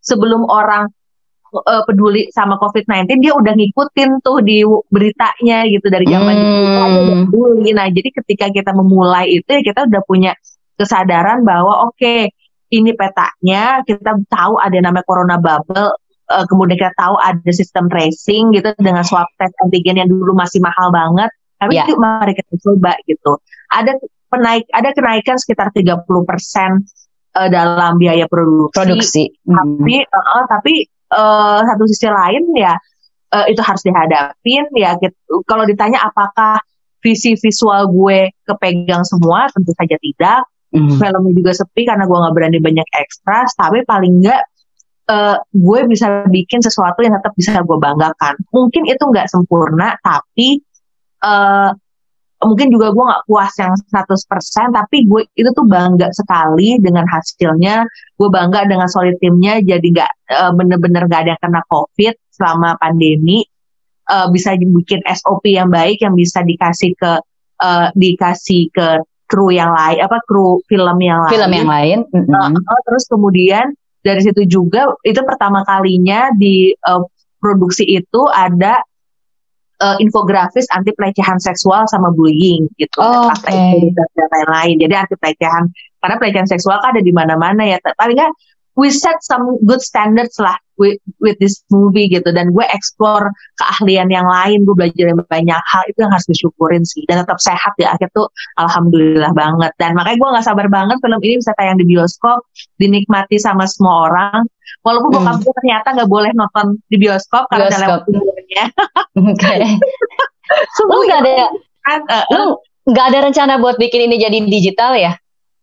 [0.02, 0.90] sebelum orang
[1.54, 7.30] uh, peduli sama COVID-19 dia udah ngikutin tuh di beritanya gitu dari zaman hmm.
[7.30, 7.70] peduli.
[7.76, 10.32] Nah, jadi ketika kita memulai itu ya kita udah punya
[10.80, 12.34] kesadaran bahwa oke, okay,
[12.72, 15.94] ini petanya, kita tahu ada namanya corona bubble,
[16.32, 20.64] uh, kemudian kita tahu ada sistem tracing gitu dengan swab test antigen yang dulu masih
[20.64, 21.30] mahal banget.
[21.60, 21.86] Tapi yeah.
[21.86, 23.38] yuk mari kita coba gitu.
[23.70, 24.00] Ada
[24.32, 26.88] penaik ada kenaikan sekitar 30 persen
[27.36, 28.74] uh, dalam biaya produksi.
[28.74, 29.24] Produksi.
[29.44, 30.74] Tapi uh, tapi
[31.14, 32.74] uh, satu sisi lain ya
[33.36, 34.98] uh, itu harus dihadapin ya.
[34.98, 35.44] Gitu.
[35.46, 36.64] Kalau ditanya apakah
[37.02, 40.42] visi visual gue kepegang semua, tentu saja tidak.
[40.72, 41.04] Mm.
[41.04, 43.44] Filmnya juga sepi karena gue nggak berani banyak ekstra.
[43.52, 44.42] Tapi paling nggak
[45.12, 48.40] uh, gue bisa bikin sesuatu yang tetap bisa gue banggakan.
[48.56, 50.64] Mungkin itu nggak sempurna, tapi
[51.20, 51.76] uh,
[52.42, 57.86] mungkin juga gue nggak puas yang 100% tapi gue itu tuh bangga sekali dengan hasilnya
[58.18, 62.74] gue bangga dengan solid timnya jadi nggak uh, bener-bener nggak ada yang kena covid selama
[62.82, 63.46] pandemi
[64.10, 67.22] uh, bisa bikin SOP yang baik yang bisa dikasih ke
[67.62, 72.26] uh, dikasih ke kru yang lain apa kru film yang lain film yang lain mm
[72.26, 72.58] -hmm.
[72.58, 73.70] uh, terus kemudian
[74.02, 77.06] dari situ juga itu pertama kalinya di uh,
[77.42, 78.82] produksi itu ada
[79.82, 83.02] uh, infografis anti pelecehan seksual sama bullying gitu.
[83.02, 83.90] Oh, okay.
[83.94, 84.76] dan lain-lain.
[84.78, 85.70] Jadi anti pelecehan
[86.02, 87.78] karena pelecehan seksual kan ada di mana-mana ya.
[87.82, 88.32] Paling nggak
[88.76, 92.32] we set some good standards lah with, with this movie gitu.
[92.32, 93.30] Dan gue explore
[93.60, 97.04] keahlian yang lain gue belajar banyak hal itu yang harus disyukurin sih.
[97.06, 99.72] Dan tetap sehat ya akhir tuh alhamdulillah banget.
[99.78, 102.48] Dan makanya gue nggak sabar banget film ini bisa tayang di bioskop
[102.80, 104.42] dinikmati sama semua orang.
[104.82, 105.44] Walaupun bokap hmm.
[105.46, 108.66] gue ternyata nggak boleh nonton di bioskop karena ada lewat umurnya.
[109.32, 109.56] Oke.
[110.90, 111.48] Lu nggak ada
[111.88, 112.44] uh, lu
[112.92, 115.14] nggak ada rencana buat bikin ini jadi digital ya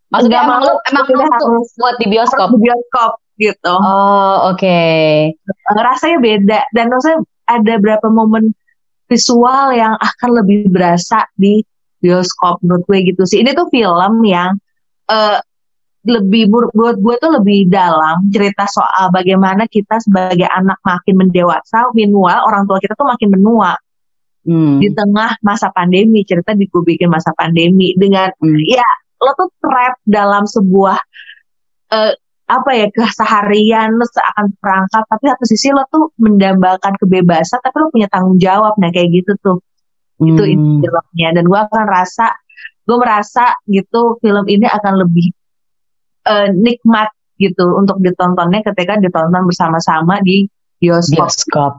[0.09, 2.49] Maksudnya emang lu emang lu harus buat di bioskop.
[2.57, 3.75] Di bioskop gitu.
[3.77, 4.59] Oh, oke.
[4.59, 5.37] Okay.
[5.73, 8.53] Rasanya beda dan maksudnya ada berapa momen
[9.09, 11.64] visual yang akan lebih berasa di
[12.01, 13.40] bioskop menurut gue gitu sih.
[13.40, 14.57] Ini tuh film yang
[15.09, 15.38] uh,
[16.09, 22.44] lebih buat gue tuh lebih dalam cerita soal bagaimana kita sebagai anak makin mendewasa, meanwhile
[22.49, 23.77] orang tua kita tuh makin menua.
[24.49, 24.81] Hmm.
[24.81, 28.57] Di tengah masa pandemi, cerita di gue bikin masa pandemi dengan hmm.
[28.64, 28.87] ya
[29.18, 30.98] lo tuh trap dalam sebuah
[31.92, 32.12] uh,
[32.48, 37.92] apa ya keseharian lo seakan perangkap tapi satu sisi lo tuh mendambakan kebebasan tapi lo
[37.92, 39.59] punya tanggung jawab nah kayak gitu tuh
[40.22, 40.33] hmm.
[40.33, 40.42] itu
[40.81, 42.33] filmnya dan gue akan rasa
[42.88, 45.28] gue merasa gitu film ini akan lebih
[46.24, 50.48] uh, nikmat gitu untuk ditontonnya ketika ditonton bersama-sama di
[50.83, 51.31] bioskop.
[51.31, 51.72] bioskop.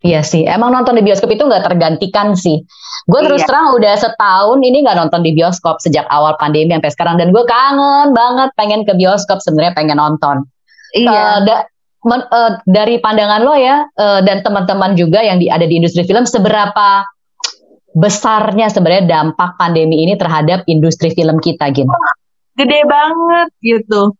[0.00, 2.64] Iya sih, emang nonton di bioskop itu nggak tergantikan sih.
[3.04, 3.48] Gue terus iya.
[3.52, 7.44] terang udah setahun ini nggak nonton di bioskop sejak awal pandemi sampai sekarang dan gue
[7.44, 10.48] kangen banget pengen ke bioskop sebenarnya pengen nonton.
[10.96, 11.12] Iya.
[11.12, 11.56] Uh, da,
[12.08, 16.08] men, uh, dari pandangan lo ya uh, dan teman-teman juga yang di, ada di industri
[16.08, 17.04] film seberapa
[17.92, 21.92] besarnya sebenarnya dampak pandemi ini terhadap industri film kita gitu.
[22.56, 24.16] Gede banget gitu.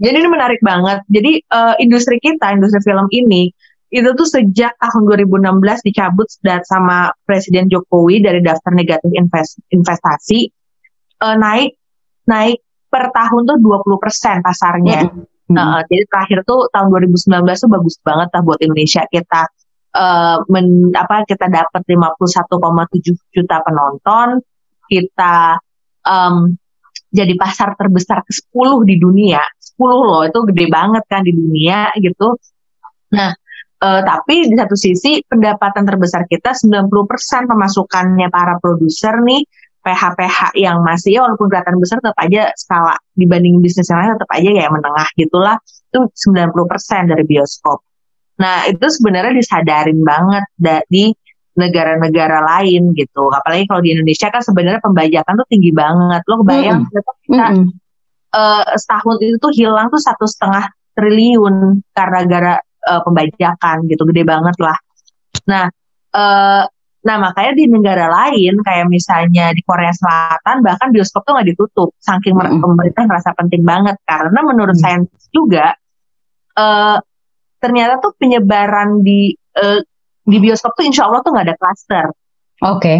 [0.00, 1.04] Jadi ini menarik banget.
[1.12, 3.52] Jadi uh, industri kita, industri film ini
[3.90, 10.46] itu tuh sejak tahun 2016 dicabut dan sama Presiden Jokowi dari daftar negatif invest, investasi
[11.26, 11.74] uh, naik
[12.30, 15.10] naik per tahun tuh 20 persen pasarnya.
[15.10, 15.58] Mm -hmm.
[15.58, 19.50] uh, jadi terakhir tuh tahun 2019 tuh bagus banget lah buat Indonesia kita
[19.94, 24.38] uh, men, apa kita dapat 51,7 juta penonton,
[24.86, 25.58] kita
[26.06, 26.54] um,
[27.10, 29.42] jadi pasar terbesar ke-10 di dunia.
[29.58, 32.38] 10 loh, itu gede banget kan di dunia gitu.
[33.10, 33.34] Nah,
[33.80, 36.92] Uh, tapi di satu sisi pendapatan terbesar kita 90%
[37.48, 39.40] pemasukannya para produser nih
[39.80, 44.30] PH-PH yang masih ya walaupun kelihatan besar tetap aja skala dibanding bisnis yang lain tetap
[44.36, 47.80] aja kayak menengah gitulah itu 90% dari bioskop.
[48.44, 51.16] Nah itu sebenarnya disadarin banget dari
[51.56, 53.32] negara-negara lain gitu.
[53.32, 56.20] Apalagi kalau di Indonesia kan sebenarnya pembajakan tuh tinggi banget.
[56.28, 57.00] Lo kebayang mm -hmm.
[57.24, 57.66] kita mm -hmm.
[58.36, 62.54] uh, setahun itu tuh hilang tuh satu setengah triliun karena gara
[62.86, 64.78] uh, pembajakan gitu gede banget lah.
[65.48, 65.66] Nah,
[66.14, 66.64] uh,
[67.00, 71.96] nah makanya di negara lain kayak misalnya di Korea Selatan bahkan bioskop tuh nggak ditutup
[71.96, 72.60] saking mm -hmm.
[72.60, 75.08] pemerintah merasa penting banget karena menurut mm -hmm.
[75.08, 75.72] sains juga
[76.60, 77.00] uh,
[77.56, 79.80] ternyata tuh penyebaran di uh,
[80.24, 82.06] di bioskop tuh insya Allah tuh nggak ada klaster.
[82.60, 82.76] Oke.
[82.76, 82.98] Okay.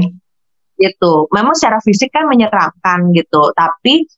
[0.81, 1.13] Gitu.
[1.37, 4.09] Memang secara fisik kan menyeramkan gitu, tapi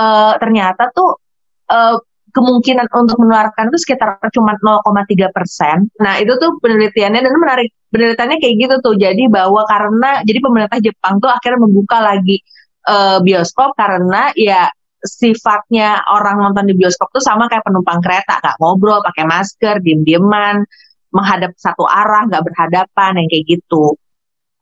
[0.00, 1.20] uh, ternyata tuh
[1.68, 2.00] uh,
[2.36, 5.88] kemungkinan untuk menularkan itu sekitar cuma 0,3 persen.
[5.96, 8.94] Nah itu tuh penelitiannya dan menarik penelitiannya kayak gitu tuh.
[9.00, 12.44] Jadi bahwa karena jadi pemerintah Jepang tuh akhirnya membuka lagi
[12.84, 14.68] uh, bioskop karena ya
[15.00, 20.66] sifatnya orang nonton di bioskop tuh sama kayak penumpang kereta, gak ngobrol, pakai masker, diem-dieman,
[21.14, 23.94] menghadap satu arah, nggak berhadapan, yang kayak gitu.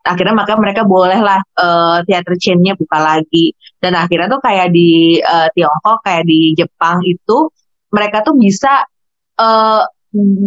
[0.04, 3.56] Akhirnya maka mereka bolehlah uh, teater chainnya buka lagi.
[3.80, 7.48] Dan akhirnya tuh kayak di uh, Tiongkok, kayak di Jepang itu,
[7.94, 8.83] mereka tuh bisa
[9.38, 9.87] uh,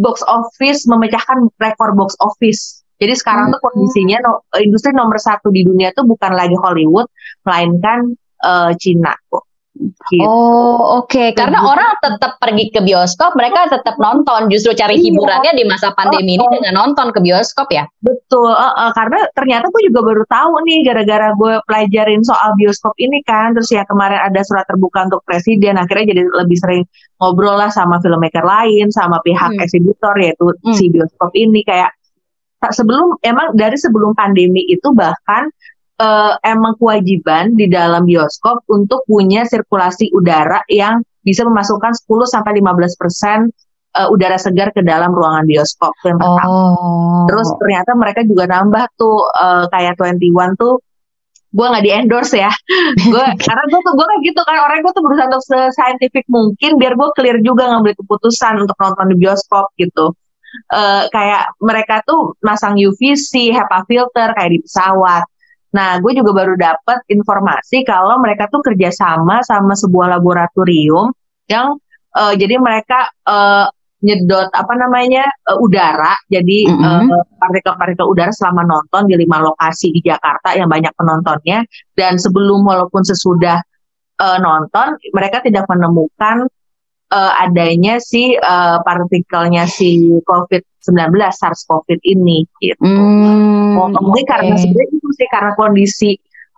[0.04, 2.84] box office memecahkan rekor box office.
[3.00, 3.54] Jadi sekarang hmm.
[3.56, 7.08] tuh kondisinya no, industri nomor satu di dunia tuh bukan lagi Hollywood,
[7.48, 8.12] melainkan
[8.44, 9.47] uh, Cina kok.
[9.78, 10.24] Gitu.
[10.26, 11.28] Oh oke, okay.
[11.36, 11.70] karena gitu.
[11.70, 14.50] orang tetap pergi ke bioskop, mereka tetap nonton.
[14.50, 15.04] Justru cari iya.
[15.06, 17.86] hiburannya di masa pandemi oh, ini dengan nonton ke bioskop ya.
[18.02, 22.94] Betul, uh, uh, karena ternyata gue juga baru tahu nih gara-gara gue pelajarin soal bioskop
[22.98, 23.54] ini kan.
[23.54, 26.82] Terus ya kemarin ada surat terbuka untuk presiden, akhirnya jadi lebih sering
[27.22, 29.62] ngobrol lah sama filmmaker lain, sama pihak hmm.
[29.62, 30.74] eksibitor yaitu hmm.
[30.74, 31.94] si bioskop ini kayak
[32.74, 35.46] sebelum emang dari sebelum pandemi itu bahkan
[35.98, 42.52] uh, emang kewajiban di dalam bioskop untuk punya sirkulasi udara yang bisa memasukkan 10 sampai
[42.62, 43.38] 15 persen
[43.98, 46.48] uh, udara segar ke dalam ruangan bioskop yang pertama.
[46.48, 47.26] Oh.
[47.28, 50.80] Terus ternyata mereka juga nambah tuh uh, kayak 21 tuh
[51.48, 52.52] gue nggak di endorse ya
[53.08, 56.76] gue karena gue tuh gue kayak gitu kan orang gue tuh berusaha untuk scientific mungkin
[56.76, 60.12] biar gue clear juga ngambil keputusan untuk nonton di bioskop gitu
[60.76, 65.24] uh, kayak mereka tuh masang UVC HEPA filter kayak di pesawat
[65.68, 71.12] Nah, gue juga baru dapat informasi kalau mereka tuh kerjasama sama sebuah laboratorium
[71.48, 71.76] yang
[72.16, 77.36] uh, jadi mereka uh, nyedot apa namanya uh, udara, jadi mm-hmm.
[77.42, 81.66] partikel-partikel udara selama nonton di lima lokasi di Jakarta yang banyak penontonnya
[81.98, 83.58] dan sebelum walaupun sesudah
[84.22, 86.46] uh, nonton mereka tidak menemukan
[87.12, 92.80] uh, adanya si uh, partikelnya si COVID-19 SARS-CoV ini gitu.
[92.84, 94.32] Mm, oh, mungkin okay.
[94.32, 96.10] karena sebenarnya itu sih karena kondisi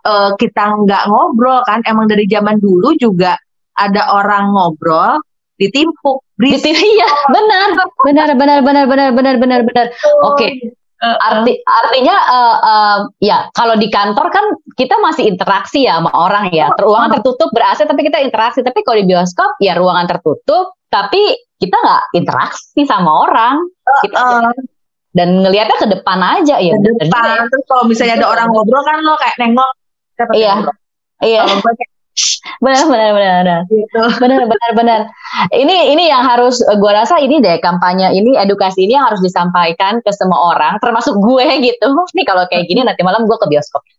[0.06, 1.82] uh, kita nggak ngobrol kan.
[1.86, 3.38] Emang dari zaman dulu juga
[3.78, 5.22] ada orang ngobrol
[5.60, 6.24] ditimpuk.
[6.40, 7.68] Ditimpuk iya, benar,
[8.00, 9.86] benar, benar, benar, benar, benar, benar, benar.
[10.24, 10.36] Oke.
[10.36, 10.52] Okay.
[11.00, 14.44] Uh, Arti artinya uh, uh, ya kalau di kantor kan
[14.76, 16.68] kita masih interaksi ya sama orang ya.
[16.76, 18.60] Ruangan tertutup ber AC tapi kita interaksi.
[18.60, 23.64] Tapi kalau di bioskop ya ruangan tertutup tapi kita nggak interaksi sama orang.
[24.04, 24.52] Kita uh,
[25.16, 26.76] dan ngelihatnya ke depan aja ya.
[26.76, 27.48] Ke depan.
[27.48, 29.72] Terus kalau misalnya ada orang ngobrol kan lo kayak nengok.
[30.36, 30.68] Iya.
[31.24, 31.44] Iya
[32.60, 33.60] benar benar benar benar.
[33.68, 34.00] Gitu.
[34.20, 35.00] benar benar benar.
[35.54, 40.02] Ini ini yang harus gue rasa ini deh kampanye ini edukasi ini yang harus disampaikan
[40.04, 41.86] ke semua orang termasuk gue gitu.
[42.16, 43.82] Nih kalau kayak gini nanti malam gue ke bioskop.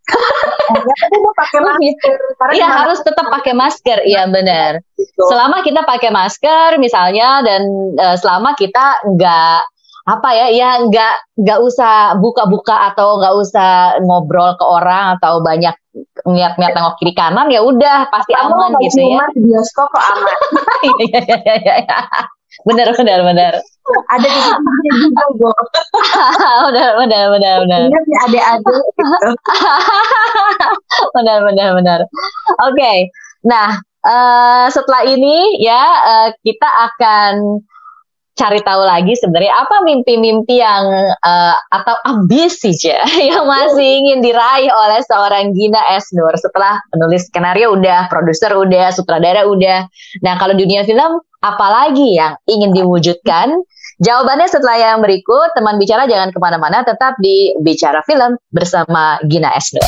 [2.52, 4.82] Iya harus tetap pakai masker, iya benar.
[4.96, 5.22] Gitu.
[5.28, 7.62] Selama kita pakai masker misalnya dan
[7.96, 9.60] uh, selama kita nggak
[10.02, 15.74] apa ya ya nggak nggak usah buka-buka atau nggak usah ngobrol ke orang atau banyak
[16.24, 19.24] niat-niat tengok kiri kanan ya udah pasti Kamu aman gitu ya.
[19.36, 20.38] Di bioskop kok aman.
[20.82, 21.74] Iya iya iya iya.
[21.84, 21.98] Ya.
[22.68, 23.52] Benar benar benar.
[24.12, 25.52] Ada di sini juga gue.
[26.70, 27.80] benar benar benar benar.
[27.88, 28.82] Ingat ya adik-adik.
[28.96, 29.30] Gitu.
[31.16, 32.00] benar benar benar.
[32.62, 32.76] Oke.
[32.76, 32.98] Okay.
[33.42, 37.60] Nah, uh, setelah ini ya uh, kita akan
[38.32, 40.84] cari tahu lagi sebenarnya apa mimpi-mimpi yang
[41.20, 47.76] uh, atau ambisi ya yang masih ingin diraih oleh seorang Gina Esnur setelah menulis skenario
[47.76, 49.84] udah, produser udah, sutradara udah.
[50.24, 53.52] Nah kalau dunia film apalagi yang ingin diwujudkan?
[54.02, 55.54] Jawabannya setelah yang berikut.
[55.54, 59.86] Teman bicara jangan ke mana-mana, tetap di Bicara Film bersama Gina Esnur.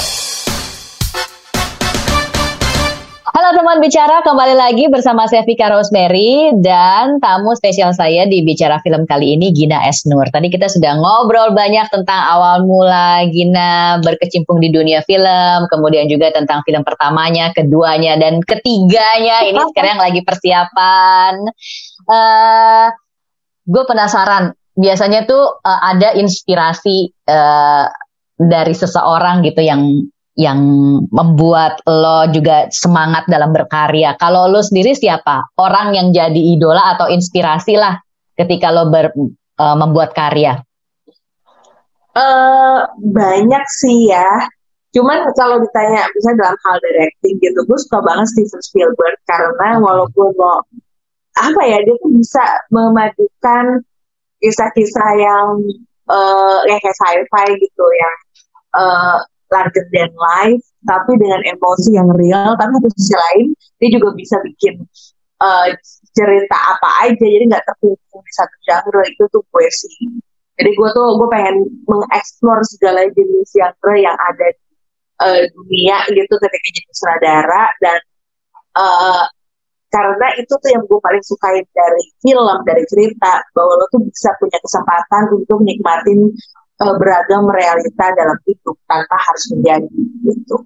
[3.55, 8.83] Halo teman bicara, kembali lagi bersama saya Vika Rosemary dan tamu spesial saya di Bicara
[8.83, 10.27] Film kali ini Gina Esnur.
[10.27, 16.35] Tadi kita sudah ngobrol banyak tentang awal mula Gina berkecimpung di dunia film, kemudian juga
[16.35, 19.47] tentang film pertamanya, keduanya dan ketiganya.
[19.47, 21.35] Ini sekarang lagi persiapan.
[22.11, 22.87] Uh, eh,
[23.71, 27.87] gue penasaran, biasanya tuh uh, ada inspirasi uh,
[28.35, 30.59] dari seseorang gitu yang yang
[31.14, 34.18] membuat lo juga semangat dalam berkarya.
[34.18, 35.55] Kalau lo sendiri siapa?
[35.55, 37.94] Orang yang jadi idola atau inspirasi lah
[38.35, 40.59] ketika lo ber, uh, membuat karya.
[42.14, 44.27] Uh, banyak sih ya.
[44.94, 50.31] Cuman kalau ditanya bisa dalam hal directing gitu, gue suka banget Steven Spielberg karena walaupun
[50.38, 50.62] lo
[51.35, 53.83] apa ya dia tuh bisa memadukan
[54.38, 55.47] kisah-kisah yang
[56.07, 58.14] uh, yang kayak sci-fi gitu yang
[58.79, 59.18] uh,
[59.55, 63.47] larger than life tapi dengan emosi yang real tapi di sisi lain
[63.79, 64.83] dia juga bisa bikin
[65.38, 65.71] uh,
[66.11, 69.90] cerita apa aja jadi nggak terkungkung di satu genre itu tuh puisi
[70.59, 74.67] jadi gue tuh gue pengen mengeksplor segala jenis genre yang ada di
[75.23, 77.99] uh, dunia gitu ketika jadi sutradara dan
[78.79, 79.25] uh,
[79.95, 84.35] karena itu tuh yang gue paling sukain dari film dari cerita bahwa lo tuh bisa
[84.43, 86.35] punya kesempatan untuk nikmatin
[86.83, 89.91] uh, beragam realita dalam hidup tanpa harus menjadi
[90.27, 90.57] gitu.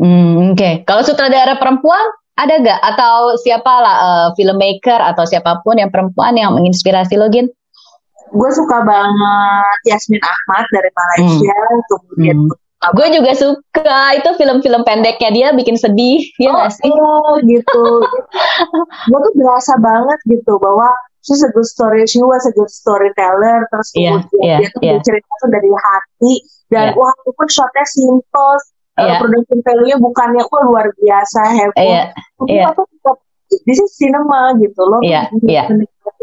[0.00, 0.74] Hmm, Oke, okay.
[0.88, 2.00] kalau sutradara perempuan
[2.40, 7.28] ada gak atau siapa lah uh, filmmaker atau siapa pun yang perempuan yang menginspirasi lo
[7.28, 7.52] Gin?
[8.32, 11.84] Gue suka banget Yasmin Ahmad dari Malaysia, hmm.
[11.92, 12.58] kemudian hmm.
[12.96, 16.88] Gue juga suka itu film-film pendeknya dia bikin sedih, ya oh, gak sih?
[16.88, 17.84] Oh, gitu.
[19.12, 20.88] gue tuh berasa banget gitu bahwa
[21.24, 24.80] she's a good story, she was a good storyteller, terus yeah, kemudian yeah, dia tuh
[24.82, 25.00] yeah.
[25.04, 26.34] cerita tuh dari hati
[26.72, 26.98] dan yeah.
[26.98, 28.56] wah itu pun shotnya simple,
[28.96, 29.16] yeah.
[29.16, 32.06] uh, production value-nya bukannya wah luar biasa heboh, yeah,
[32.40, 32.72] tapi yeah.
[32.72, 33.16] tuh tetap
[33.66, 35.66] this is cinema gitu loh, yeah, yeah.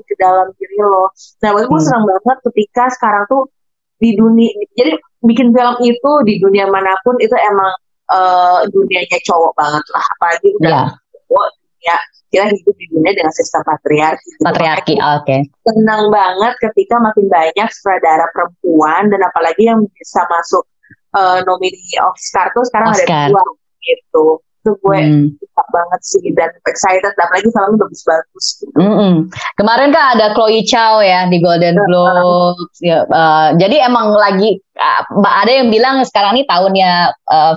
[0.07, 1.11] ke dalam diri lo.
[1.43, 1.83] Nah, waktu hmm.
[1.83, 3.51] senang banget ketika sekarang tuh
[3.99, 7.73] di dunia, jadi bikin film itu di dunia mana pun itu emang
[8.13, 10.87] uh, dunianya cowok banget lah, apalagi udah yeah.
[11.27, 11.47] cowok
[11.87, 11.95] dunia
[12.27, 14.27] kita hidup di dunia dengan sistem patriarki.
[14.35, 14.43] Gitu.
[14.43, 15.23] Patriarki, oke.
[15.23, 15.39] Okay.
[15.63, 20.67] Senang banget ketika makin banyak sutradara perempuan dan apalagi yang bisa masuk
[21.15, 23.31] uh, nomini Oscar tuh sekarang Oscar.
[23.31, 23.43] ada dua
[23.79, 24.43] gitu.
[24.43, 25.39] Itu gue hmm.
[25.39, 28.75] suka banget sih dan excited apalagi filmnya bagus-bagus gitu.
[28.75, 29.31] Mm.
[29.55, 32.75] Kemarin kan ada Chloe Chow ya di Golden Globes.
[32.83, 37.55] ya, uh, jadi emang lagi uh, ada yang bilang sekarang ini tahunnya uh,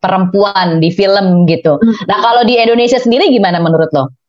[0.00, 1.76] perempuan di film gitu.
[2.08, 4.19] Nah kalau di Indonesia sendiri gimana menurut lo?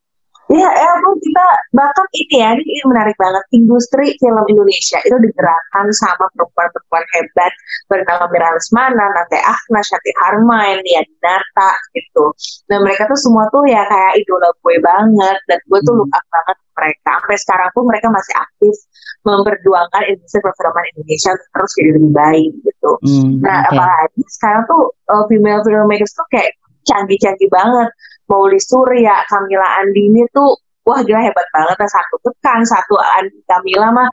[0.52, 3.40] Iya, ya pun kita bahkan ini ya, ini menarik banget.
[3.56, 7.54] Industri film Indonesia itu digerakkan sama perempuan-perempuan hebat
[7.88, 12.36] bernama Mira Lesmana, Nate Ahna, Syati Harmain, Lia Dinata gitu.
[12.68, 16.12] Nah mereka tuh semua tuh ya kayak idola gue banget dan gue tuh hmm.
[16.12, 17.00] banget mereka.
[17.22, 18.76] Sampai sekarang pun mereka masih aktif
[19.22, 22.92] memperjuangkan industri perfilman Indonesia terus jadi lebih baik gitu.
[23.06, 23.78] Hmm, nah okay.
[23.78, 24.84] apalagi sekarang tuh
[25.14, 26.52] uh, female filmmakers tuh kayak
[26.90, 27.90] canggih-canggih banget
[28.32, 30.56] Mauli Surya, Kamila Andini tuh
[30.88, 34.10] wah gila hebat banget lah satu tekan satu Andi Kamila mah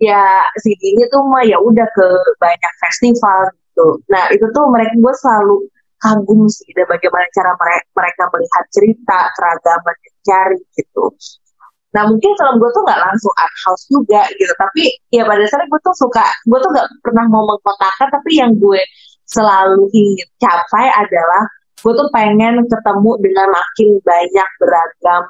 [0.00, 2.06] ya si Dini tuh mah ya udah ke
[2.40, 4.00] banyak festival gitu.
[4.08, 5.56] Nah itu tuh mereka gue selalu
[5.98, 11.04] kagum sih dan bagaimana cara mereka, mereka melihat cerita keragaman yang cari gitu.
[11.90, 15.66] Nah mungkin film gue tuh nggak langsung art house juga gitu, tapi ya pada dasarnya
[15.66, 18.82] gue tuh suka, gue tuh nggak pernah mau mengkotakan, tapi yang gue
[19.26, 21.42] selalu ingin capai adalah
[21.78, 25.22] gue tuh pengen ketemu dengan makin banyak beragam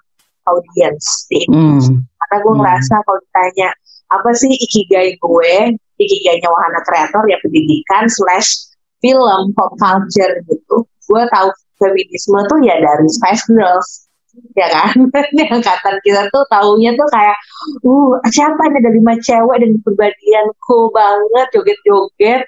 [0.49, 1.93] audiens di Indonesia.
[1.93, 2.05] Hmm.
[2.05, 2.61] Karena gue hmm.
[2.65, 3.69] ngerasa kalau ditanya
[4.09, 5.55] apa sih ikigai gue,
[6.01, 8.73] ikigainya wahana kreator ya pendidikan slash
[9.05, 10.77] film pop culture gitu.
[11.09, 14.09] Gue tahu feminisme tuh ya dari Spice Girls
[14.55, 14.95] ya kan
[15.35, 17.39] ini angkatan kita tuh taunya tuh kayak
[17.83, 22.43] uh siapa ada lima cewek dan kepribadian cool banget joget-joget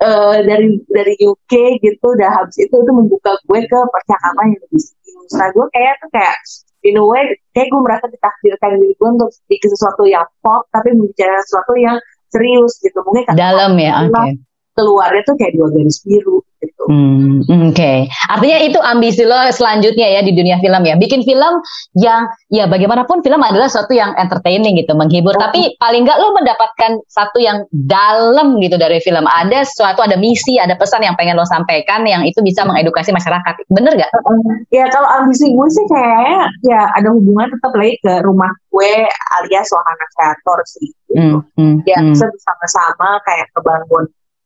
[0.00, 4.82] uh, dari dari UK gitu udah habis itu itu membuka gue ke percakapan yang lebih
[4.82, 5.30] serius.
[5.36, 6.36] Nah gue kayak tuh kayak
[6.84, 10.96] in a way kayak gue merasa ditakdirkan diri gue untuk bikin sesuatu yang pop tapi
[10.96, 11.96] membicarakan sesuatu yang
[12.32, 12.98] serius gitu.
[13.04, 14.16] Mungkin dalam ya oke.
[14.16, 14.32] okay.
[14.74, 16.82] keluarnya tuh kayak dua garis biru gitu.
[16.88, 17.98] Hmm, Oke, okay.
[18.28, 21.64] artinya itu ambisi lo selanjutnya ya di dunia film ya, bikin film
[21.96, 25.32] yang ya bagaimanapun film adalah sesuatu yang entertaining gitu, menghibur.
[25.36, 25.40] Oh.
[25.40, 29.24] Tapi paling nggak lo mendapatkan satu yang dalam gitu dari film.
[29.24, 33.54] Ada sesuatu, ada misi, ada pesan yang pengen lo sampaikan yang itu bisa mengedukasi masyarakat.
[33.72, 34.10] Bener gak?
[34.70, 38.92] Ya kalau ambisi gue sih kayaknya ya ada hubungan tetap lagi ke rumah gue
[39.40, 40.88] alias wahana kreator sih.
[41.10, 41.42] Gitu.
[41.42, 42.14] Hmm, hmm, ya hmm.
[42.14, 44.04] bisa bersama-sama kayak kebangun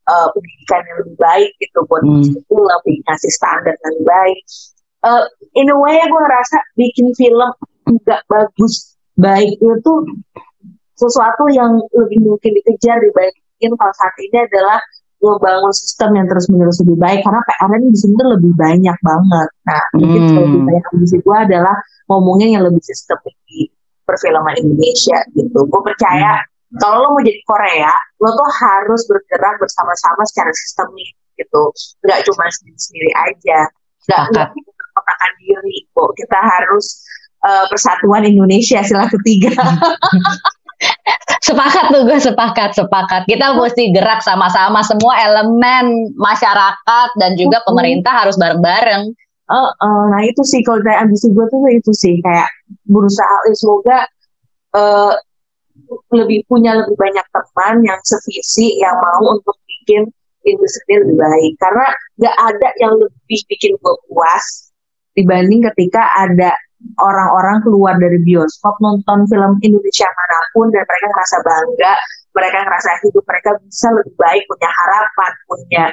[0.08, 2.34] uh, pendidikan yang lebih baik gitu buat hmm.
[2.44, 4.40] lebih ngasih standar yang lebih baik.
[5.04, 5.24] Uh,
[5.60, 7.50] in a way gue ngerasa bikin film
[7.84, 9.92] nggak bagus baik itu
[10.96, 14.80] sesuatu yang lebih mungkin dikejar dibandingin kalau saat ini adalah
[15.20, 19.48] ngebangun sistem yang terus menerus lebih baik karena PR ini di sini lebih banyak banget.
[19.68, 20.36] Nah mungkin hmm.
[20.40, 21.76] lebih banyak ambisi gue adalah
[22.08, 23.68] ngomongnya yang lebih sistemik di
[24.04, 25.58] perfilman Indonesia gitu.
[25.68, 31.10] Gue percaya hmm kalau lo mau jadi Korea lo tuh harus bergerak bersama-sama secara sistemik
[31.38, 31.62] gitu.
[32.06, 33.58] Nggak cuma sendiri-sendiri aja.
[34.10, 35.76] Nggak nggak kita diri.
[35.92, 36.86] Kok kita harus
[37.44, 39.54] uh, persatuan Indonesia sila ketiga
[41.44, 43.22] sepakat tuh gue sepakat sepakat.
[43.28, 49.12] Kita mesti gerak sama-sama semua elemen masyarakat dan juga pemerintah harus bareng-bareng.
[49.44, 52.48] Uh, uh, nah itu sih kalau dari ambisi gue tuh itu sih kayak
[52.88, 53.98] berusaha eh, semoga
[54.72, 55.12] uh,
[56.14, 60.06] lebih punya lebih banyak teman yang sevisi yang mau untuk bikin
[60.46, 61.52] industri lebih baik.
[61.58, 61.86] Karena
[62.20, 64.70] gak ada yang lebih bikin gue puas
[65.14, 66.52] dibanding ketika ada
[67.00, 71.94] orang-orang keluar dari bioskop nonton film Indonesia mana pun dan mereka merasa bangga
[72.34, 75.84] mereka ngerasa hidup mereka bisa lebih baik punya harapan punya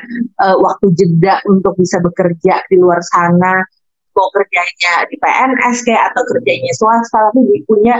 [0.41, 3.61] uh, waktu jeda untuk bisa bekerja di luar sana.
[4.11, 7.95] Mau kerjanya di PNS kayak atau kerjanya swasta tapi punya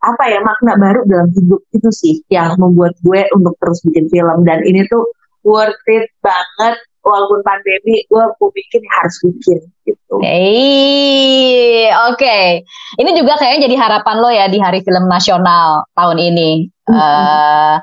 [0.00, 4.48] apa ya makna baru dalam hidup itu sih yang membuat gue untuk terus bikin film
[4.48, 5.04] dan ini tuh
[5.44, 10.14] worth it banget walaupun pandemi gue aku bikin harus bikin gitu.
[10.20, 12.20] Hey, oke.
[12.20, 12.64] Okay.
[13.00, 16.68] Ini juga kayaknya jadi harapan lo ya di Hari Film Nasional tahun ini.
[16.68, 17.00] Mm -hmm.
[17.00, 17.76] uh,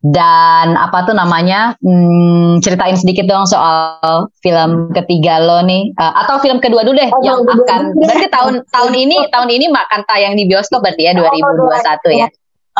[0.00, 1.76] dan apa tuh namanya?
[1.84, 7.10] Hmm, ceritain sedikit dong soal film ketiga lo nih, uh, atau film kedua dulu deh
[7.12, 7.92] oh, yang akan.
[7.92, 12.28] Berarti tahun tahun ini tahun ini makan tayang di bioskop berarti ya 2021 oh, ya.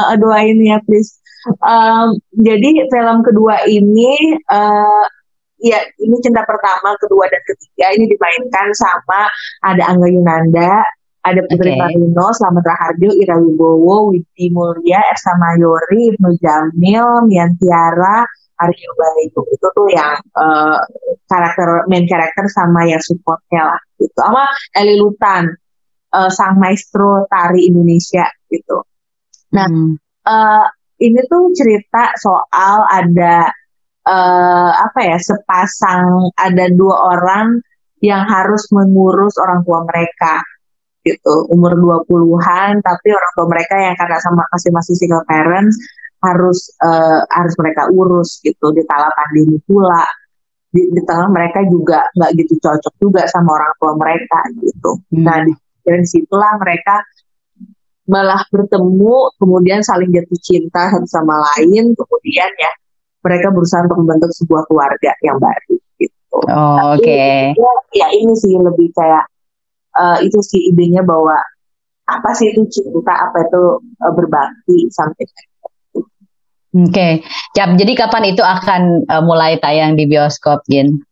[0.01, 1.21] Uh, doain ya please.
[1.61, 5.05] Um, jadi film kedua ini uh,
[5.61, 9.29] ya ini cinta pertama, kedua dan ketiga ini dimainkan sama
[9.61, 10.85] ada Angga Yunanda,
[11.21, 11.79] ada Putri okay.
[11.79, 18.25] Marino, Selamat Raharjo, Ira Wibowo, Widi Mulia, Esa Mayori, Ibnu Jamil, Mian Tiara,
[18.61, 20.77] Aryo Bayu itu tuh yang uh,
[21.25, 24.45] karakter main karakter sama yang supportnya lah gitu sama
[24.77, 25.49] Eli Lutan
[26.13, 28.85] uh, sang maestro tari Indonesia gitu.
[29.57, 29.97] Nah hmm.
[30.29, 30.67] uh,
[31.01, 33.49] ini tuh cerita soal ada
[34.05, 37.65] uh, apa ya sepasang ada dua orang
[38.05, 40.45] yang harus mengurus orang tua mereka
[41.01, 41.73] gitu umur
[42.07, 45.81] 20-an tapi orang tua mereka yang karena sama masih masih single parents
[46.21, 50.05] harus uh, harus mereka urus gitu di kala pandemi pula
[50.69, 55.25] di, di tengah mereka juga nggak gitu cocok juga sama orang tua mereka gitu hmm.
[55.25, 57.01] nah di, dari situlah mereka
[58.11, 62.73] malah bertemu kemudian saling jatuh cinta satu sama lain kemudian ya
[63.21, 66.39] mereka berusaha untuk membentuk sebuah keluarga yang baru gitu.
[66.49, 67.05] Oh, Oke.
[67.05, 67.53] Okay.
[67.53, 69.29] Ya, ya ini sih lebih kayak
[69.97, 71.39] uh, itu sih idenya bahwa
[72.11, 75.27] apa sih itu cinta, apa itu uh, berbakti sampai
[76.71, 77.13] Oke, okay.
[77.59, 81.03] jadi kapan itu akan uh, mulai tayang di bioskop, Jin?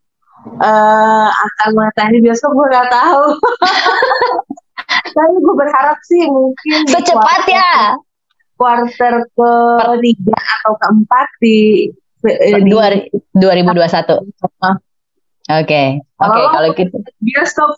[0.55, 3.23] Uh, akan mulai tayang di bioskop gue nggak tahu.
[5.19, 7.99] Tapi gue berharap sih mungkin secepat ya
[8.59, 11.91] quarter ketiga atau keempat di,
[12.23, 13.35] di 2021.
[15.49, 16.97] Oke, oke okay, kalau gitu.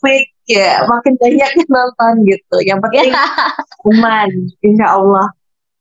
[0.03, 2.57] Week ya makin banyak yang nonton gitu.
[2.67, 3.15] Yang penting
[3.87, 5.31] kuman, insya Allah.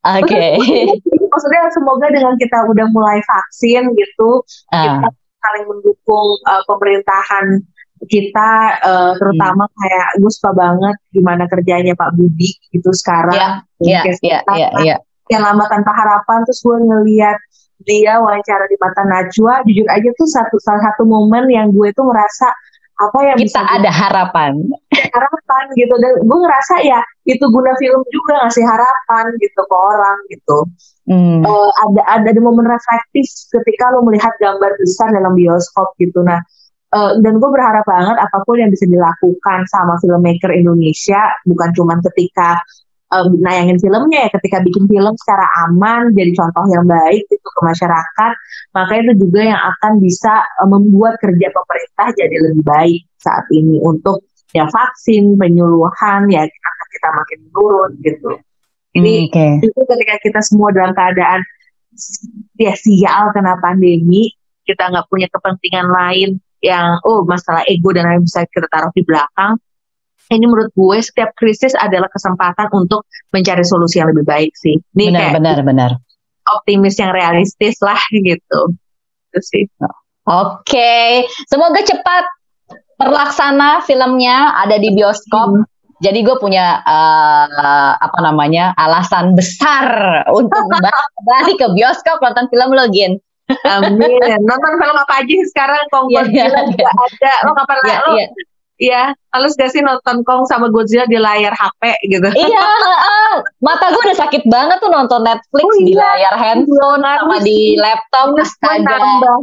[0.07, 0.31] Oke.
[0.31, 0.87] Okay.
[1.27, 5.03] Maksudnya semoga dengan kita udah mulai vaksin gitu, uh.
[5.03, 5.09] kita
[5.43, 7.67] saling mendukung uh, pemerintahan
[8.09, 9.77] kita uh, terutama hmm.
[9.77, 13.67] kayak gue suka banget gimana kerjanya Pak Budi gitu sekarang.
[13.83, 14.97] Iya, iya, iya, iya.
[15.29, 17.39] Yang lama tanpa harapan terus gue ngeliat
[17.85, 22.05] dia wawancara di mata Najwa, jujur aja tuh satu salah satu momen yang gue tuh
[22.05, 22.49] ngerasa
[23.01, 24.53] apa yang kita bisa ada harapan.
[24.93, 25.95] Harapan gitu.
[25.97, 30.59] Dan gue ngerasa ya itu guna film juga ngasih harapan gitu ke orang gitu.
[31.11, 31.43] Hmm.
[31.43, 36.23] uh, ada ada di momen reflektif ketika lo melihat gambar besar dalam bioskop gitu.
[36.23, 36.39] Nah
[36.95, 41.99] uh, dan gue berharap banget apa pun yang bisa dilakukan sama filmmaker Indonesia bukan cuma
[42.11, 42.61] ketika
[43.11, 47.61] um, nayangin filmnya ya ketika bikin film secara aman jadi contoh yang baik itu ke
[47.63, 48.33] masyarakat
[48.75, 53.83] maka itu juga yang akan bisa um, membuat kerja pemerintah jadi lebih baik saat ini
[53.83, 58.31] untuk ya vaksin penyuluhan ya kita, kita makin turun gitu
[58.99, 59.63] ini okay.
[59.63, 61.43] itu ketika kita semua dalam keadaan
[62.59, 64.35] ya sial kena pandemi
[64.67, 69.03] kita nggak punya kepentingan lain yang oh masalah ego dan lain bisa kita taruh di
[69.03, 69.57] belakang
[70.31, 73.03] ini menurut gue setiap krisis adalah kesempatan untuk
[73.35, 74.79] mencari solusi yang lebih baik sih.
[74.95, 75.91] Ini benar, kayak benar, benar.
[76.55, 78.61] Optimis yang realistis lah gitu.
[79.31, 79.67] Itu sih.
[79.67, 79.91] Oke,
[80.31, 81.09] okay.
[81.51, 82.25] semoga cepat
[83.03, 85.59] terlaksana filmnya ada di bioskop.
[85.59, 85.67] Hmm.
[86.01, 89.85] Jadi gue punya uh, apa namanya alasan besar
[90.33, 90.65] untuk
[91.29, 93.19] balik ke bioskop nonton film lo, Gin.
[93.67, 93.99] Amin.
[94.47, 96.93] Nonton film apa aja sekarang Kongkong yeah, yeah, yeah.
[96.95, 97.33] ada.
[97.45, 98.11] Lo kapan yeah, lo?
[98.17, 98.31] Yeah.
[98.81, 102.33] Iya, halus gak sih nonton Kong sama Godzilla di layar HP gitu?
[102.33, 102.65] Iya,
[102.97, 105.85] uh, mata gue udah sakit banget tuh nonton Netflix oh, iya.
[105.85, 108.33] di layar handphone sama di laptop.
[108.33, 109.37] Minus gue nambah.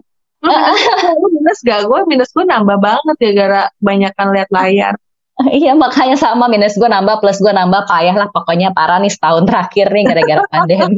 [1.21, 1.85] Lu minus gak?
[1.85, 4.93] Gue minus gue nambah banget ya gara banyakkan lihat layar.
[5.37, 9.45] Iya makanya sama minus gue nambah plus gue nambah payah lah pokoknya parah nih setahun
[9.45, 10.97] terakhir nih gara-gara pandemi.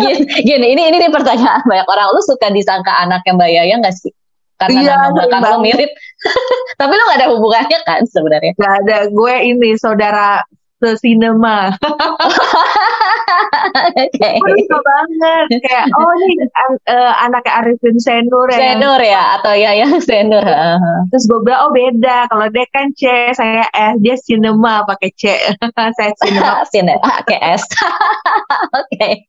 [0.00, 2.16] gini, gini, ini ini nih pertanyaan banyak orang.
[2.16, 4.08] Lu suka disangka anak yang Mbak Yaya gak sih?
[4.56, 5.90] Karena Iya, nama belakang lo mirip.
[6.80, 8.52] Tapi lo gak ada hubungannya kan sebenarnya?
[8.56, 10.40] Gak ada gue ini saudara
[10.76, 11.72] se-cinema.
[13.96, 14.30] Oke.
[14.40, 18.56] Gue banget kayak oh ini an- eh, anaknya Arifin Senur ya.
[18.56, 20.44] yang- Senur ya atau ya ya Senur.
[20.44, 20.76] Heeh.
[21.12, 25.32] Terus gue bilang oh beda kalau dia kan C saya S dia cinema pakai C
[25.96, 27.62] saya cinema Sini, oke S.
[28.74, 29.28] Oke.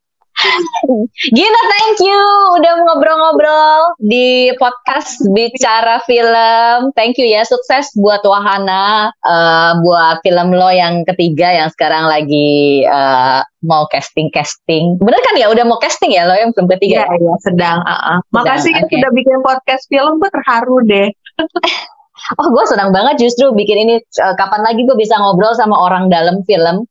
[1.33, 2.21] Gina, thank you
[2.61, 6.93] udah ngobrol-ngobrol di podcast bicara film.
[6.93, 12.85] Thank you ya, sukses buat Wahana, eh, buat film lo yang ketiga yang sekarang lagi
[12.85, 15.01] eh, mau casting casting.
[15.01, 17.09] Bener kan ya, udah mau casting ya lo yang film ketiga.
[17.09, 17.77] Iya, iya, sedang.
[17.81, 18.17] uh-uh.
[18.29, 18.93] Makasih ya oke.
[18.93, 21.09] sudah bikin podcast film, gue terharu deh.
[22.41, 23.95] Oh, gue senang banget justru bikin ini.
[24.01, 26.89] eh, kapan lagi gue bisa ngobrol sama orang dalam film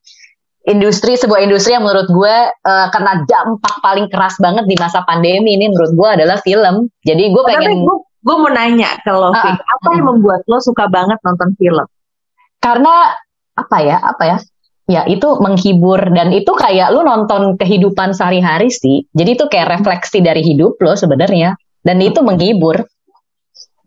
[0.67, 5.55] industri sebuah industri yang menurut gue eh, karena dampak paling keras banget di masa pandemi
[5.55, 6.91] ini menurut gue adalah film.
[7.01, 7.97] Jadi gue pengen gue
[8.27, 11.87] gue mau nanya ke lo, Ah, Fik, apa yang membuat lo suka banget nonton film?
[12.57, 13.15] karena
[13.55, 14.37] apa ya apa ya
[14.91, 19.07] ya itu menghibur dan itu kayak lu nonton kehidupan sehari-hari sih.
[19.15, 22.83] Jadi itu kayak refleksi dari hidup lo sebenarnya dan itu menghibur.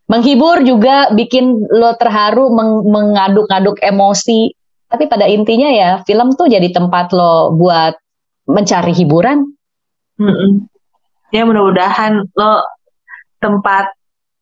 [0.08, 4.56] Menghibur juga bikin lo terharu meng- mengaduk-aduk emosi.
[4.90, 7.94] Tapi pada intinya ya film tuh jadi tempat lo buat
[8.50, 9.46] mencari hiburan.
[10.18, 10.66] Mm-mm.
[11.30, 12.54] Ya mudah-mudahan lo
[13.38, 13.94] tempat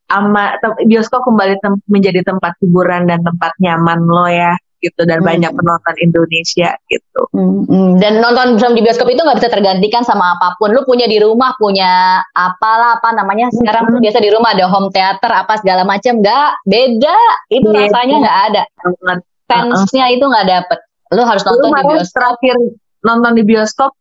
[0.07, 5.19] ama tem- bioskop kembali tem- menjadi tempat hiburan dan tempat nyaman lo ya gitu dan
[5.19, 5.27] Hmm.
[5.33, 7.21] banyak penonton Indonesia gitu.
[7.33, 10.69] Mm, Dan nonton film di bioskop itu nggak bisa tergantikan sama apa pun.
[10.69, 13.99] Lu punya di rumah, punya apalah apa namanya sekarang Mm-mm.
[13.99, 16.21] biasa di rumah ada home theater apa segala macam.
[16.21, 17.17] Nggak beda,
[17.51, 17.79] itu Beda.
[17.83, 18.61] rasanya nggak ada.
[18.79, 19.19] Banget.
[19.47, 20.79] Tensnya itu nggak dapet.
[21.15, 22.15] Lu harus Lu nonton di kemarin bioskop.
[22.15, 22.55] terakhir
[22.99, 23.91] nonton di bioskop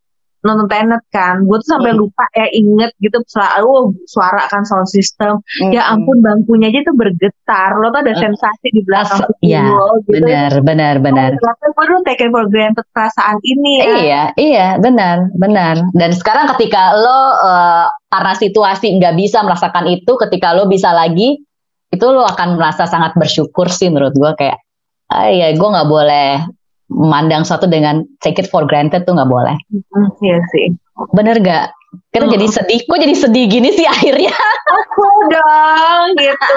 [0.44, 2.06] nonton Tenet kan, gue tuh sampai Hmm.
[2.06, 5.42] lupa ya inget gitu selalu oh, suara kan sound system.
[5.74, 6.06] Ya Mm-mm.
[6.06, 8.22] ampun bangkunya aja tuh bergetar, lo tuh ada Mm.
[8.30, 10.22] sensasi di belakang iya, lo gitu.
[10.22, 11.30] Benar, benar, benar.
[11.34, 11.50] Oh,
[11.82, 13.84] gue taken for granted perasaan ini ya.
[13.90, 15.82] Iya, iya, benar, benar.
[15.90, 21.42] Dan sekarang ketika lo eh, karena situasi nggak bisa merasakan itu, ketika lo bisa lagi,
[21.90, 24.62] itu lo akan merasa sangat bersyukur sih menurut gua kayak,
[25.08, 26.42] ah ya gue nggak boleh
[26.86, 29.56] memandang suatu dengan take it for granted tuh nggak boleh.
[29.70, 30.70] Hmm, iya sih.
[31.12, 31.74] Bener gak?
[32.08, 32.32] Kita Hmm.
[32.32, 34.32] jadi sedih, kok jadi sedih gini sih akhirnya?
[34.66, 36.54] Aku dong gitu.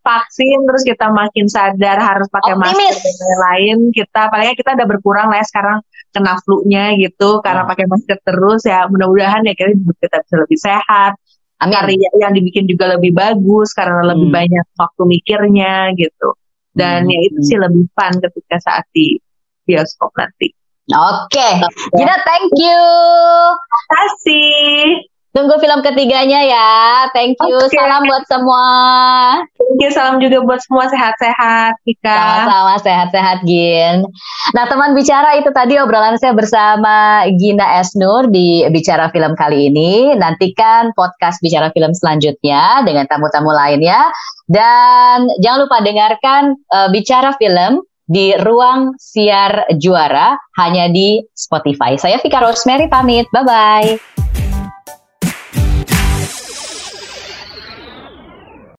[0.00, 2.96] Vaksin terus kita makin sadar harus pakai masker Optimis.
[2.98, 3.78] dan lain-lain.
[3.92, 5.78] Kita palingnya kita udah berkurang lah ya sekarang
[6.10, 7.70] kena flu-nya gitu karena Hmm.
[7.70, 11.12] pakai masker terus ya mudah-mudahan ya kita kita bisa lebih sehat.
[11.60, 11.76] Amin.
[11.76, 14.36] Karya yang dibikin juga lebih bagus karena lebih Hmm.
[14.40, 16.32] banyak waktu mikirnya gitu.
[16.80, 17.12] Dan Hmm.
[17.12, 19.20] ya itu sih lebih fun ketika saat di
[19.68, 20.48] bioskop nanti.
[20.90, 21.50] Oke,
[21.94, 22.82] Gina thank you.
[23.92, 25.04] Kasih.
[25.30, 26.70] Tunggu film ketiganya ya.
[27.14, 27.54] Thank you.
[27.62, 27.70] Oke.
[27.70, 28.66] Salam buat semua.
[29.54, 32.10] Thank you, salam juga buat semua sehat-sehat, Tika.
[32.10, 34.02] Sama-sama sehat-sehat Gin.
[34.58, 40.18] Nah teman bicara itu tadi obrolan saya bersama Gina Esnur di Bicara Film kali ini.
[40.18, 44.10] Nantikan podcast Bicara Film selanjutnya dengan tamu-tamu lainnya.
[44.50, 51.94] Dan jangan lupa dengarkan eh, Bicara Film di ruang siar juara hanya di Spotify.
[51.94, 53.30] Saya Vika Rosemary pamit.
[53.30, 54.19] Bye-bye.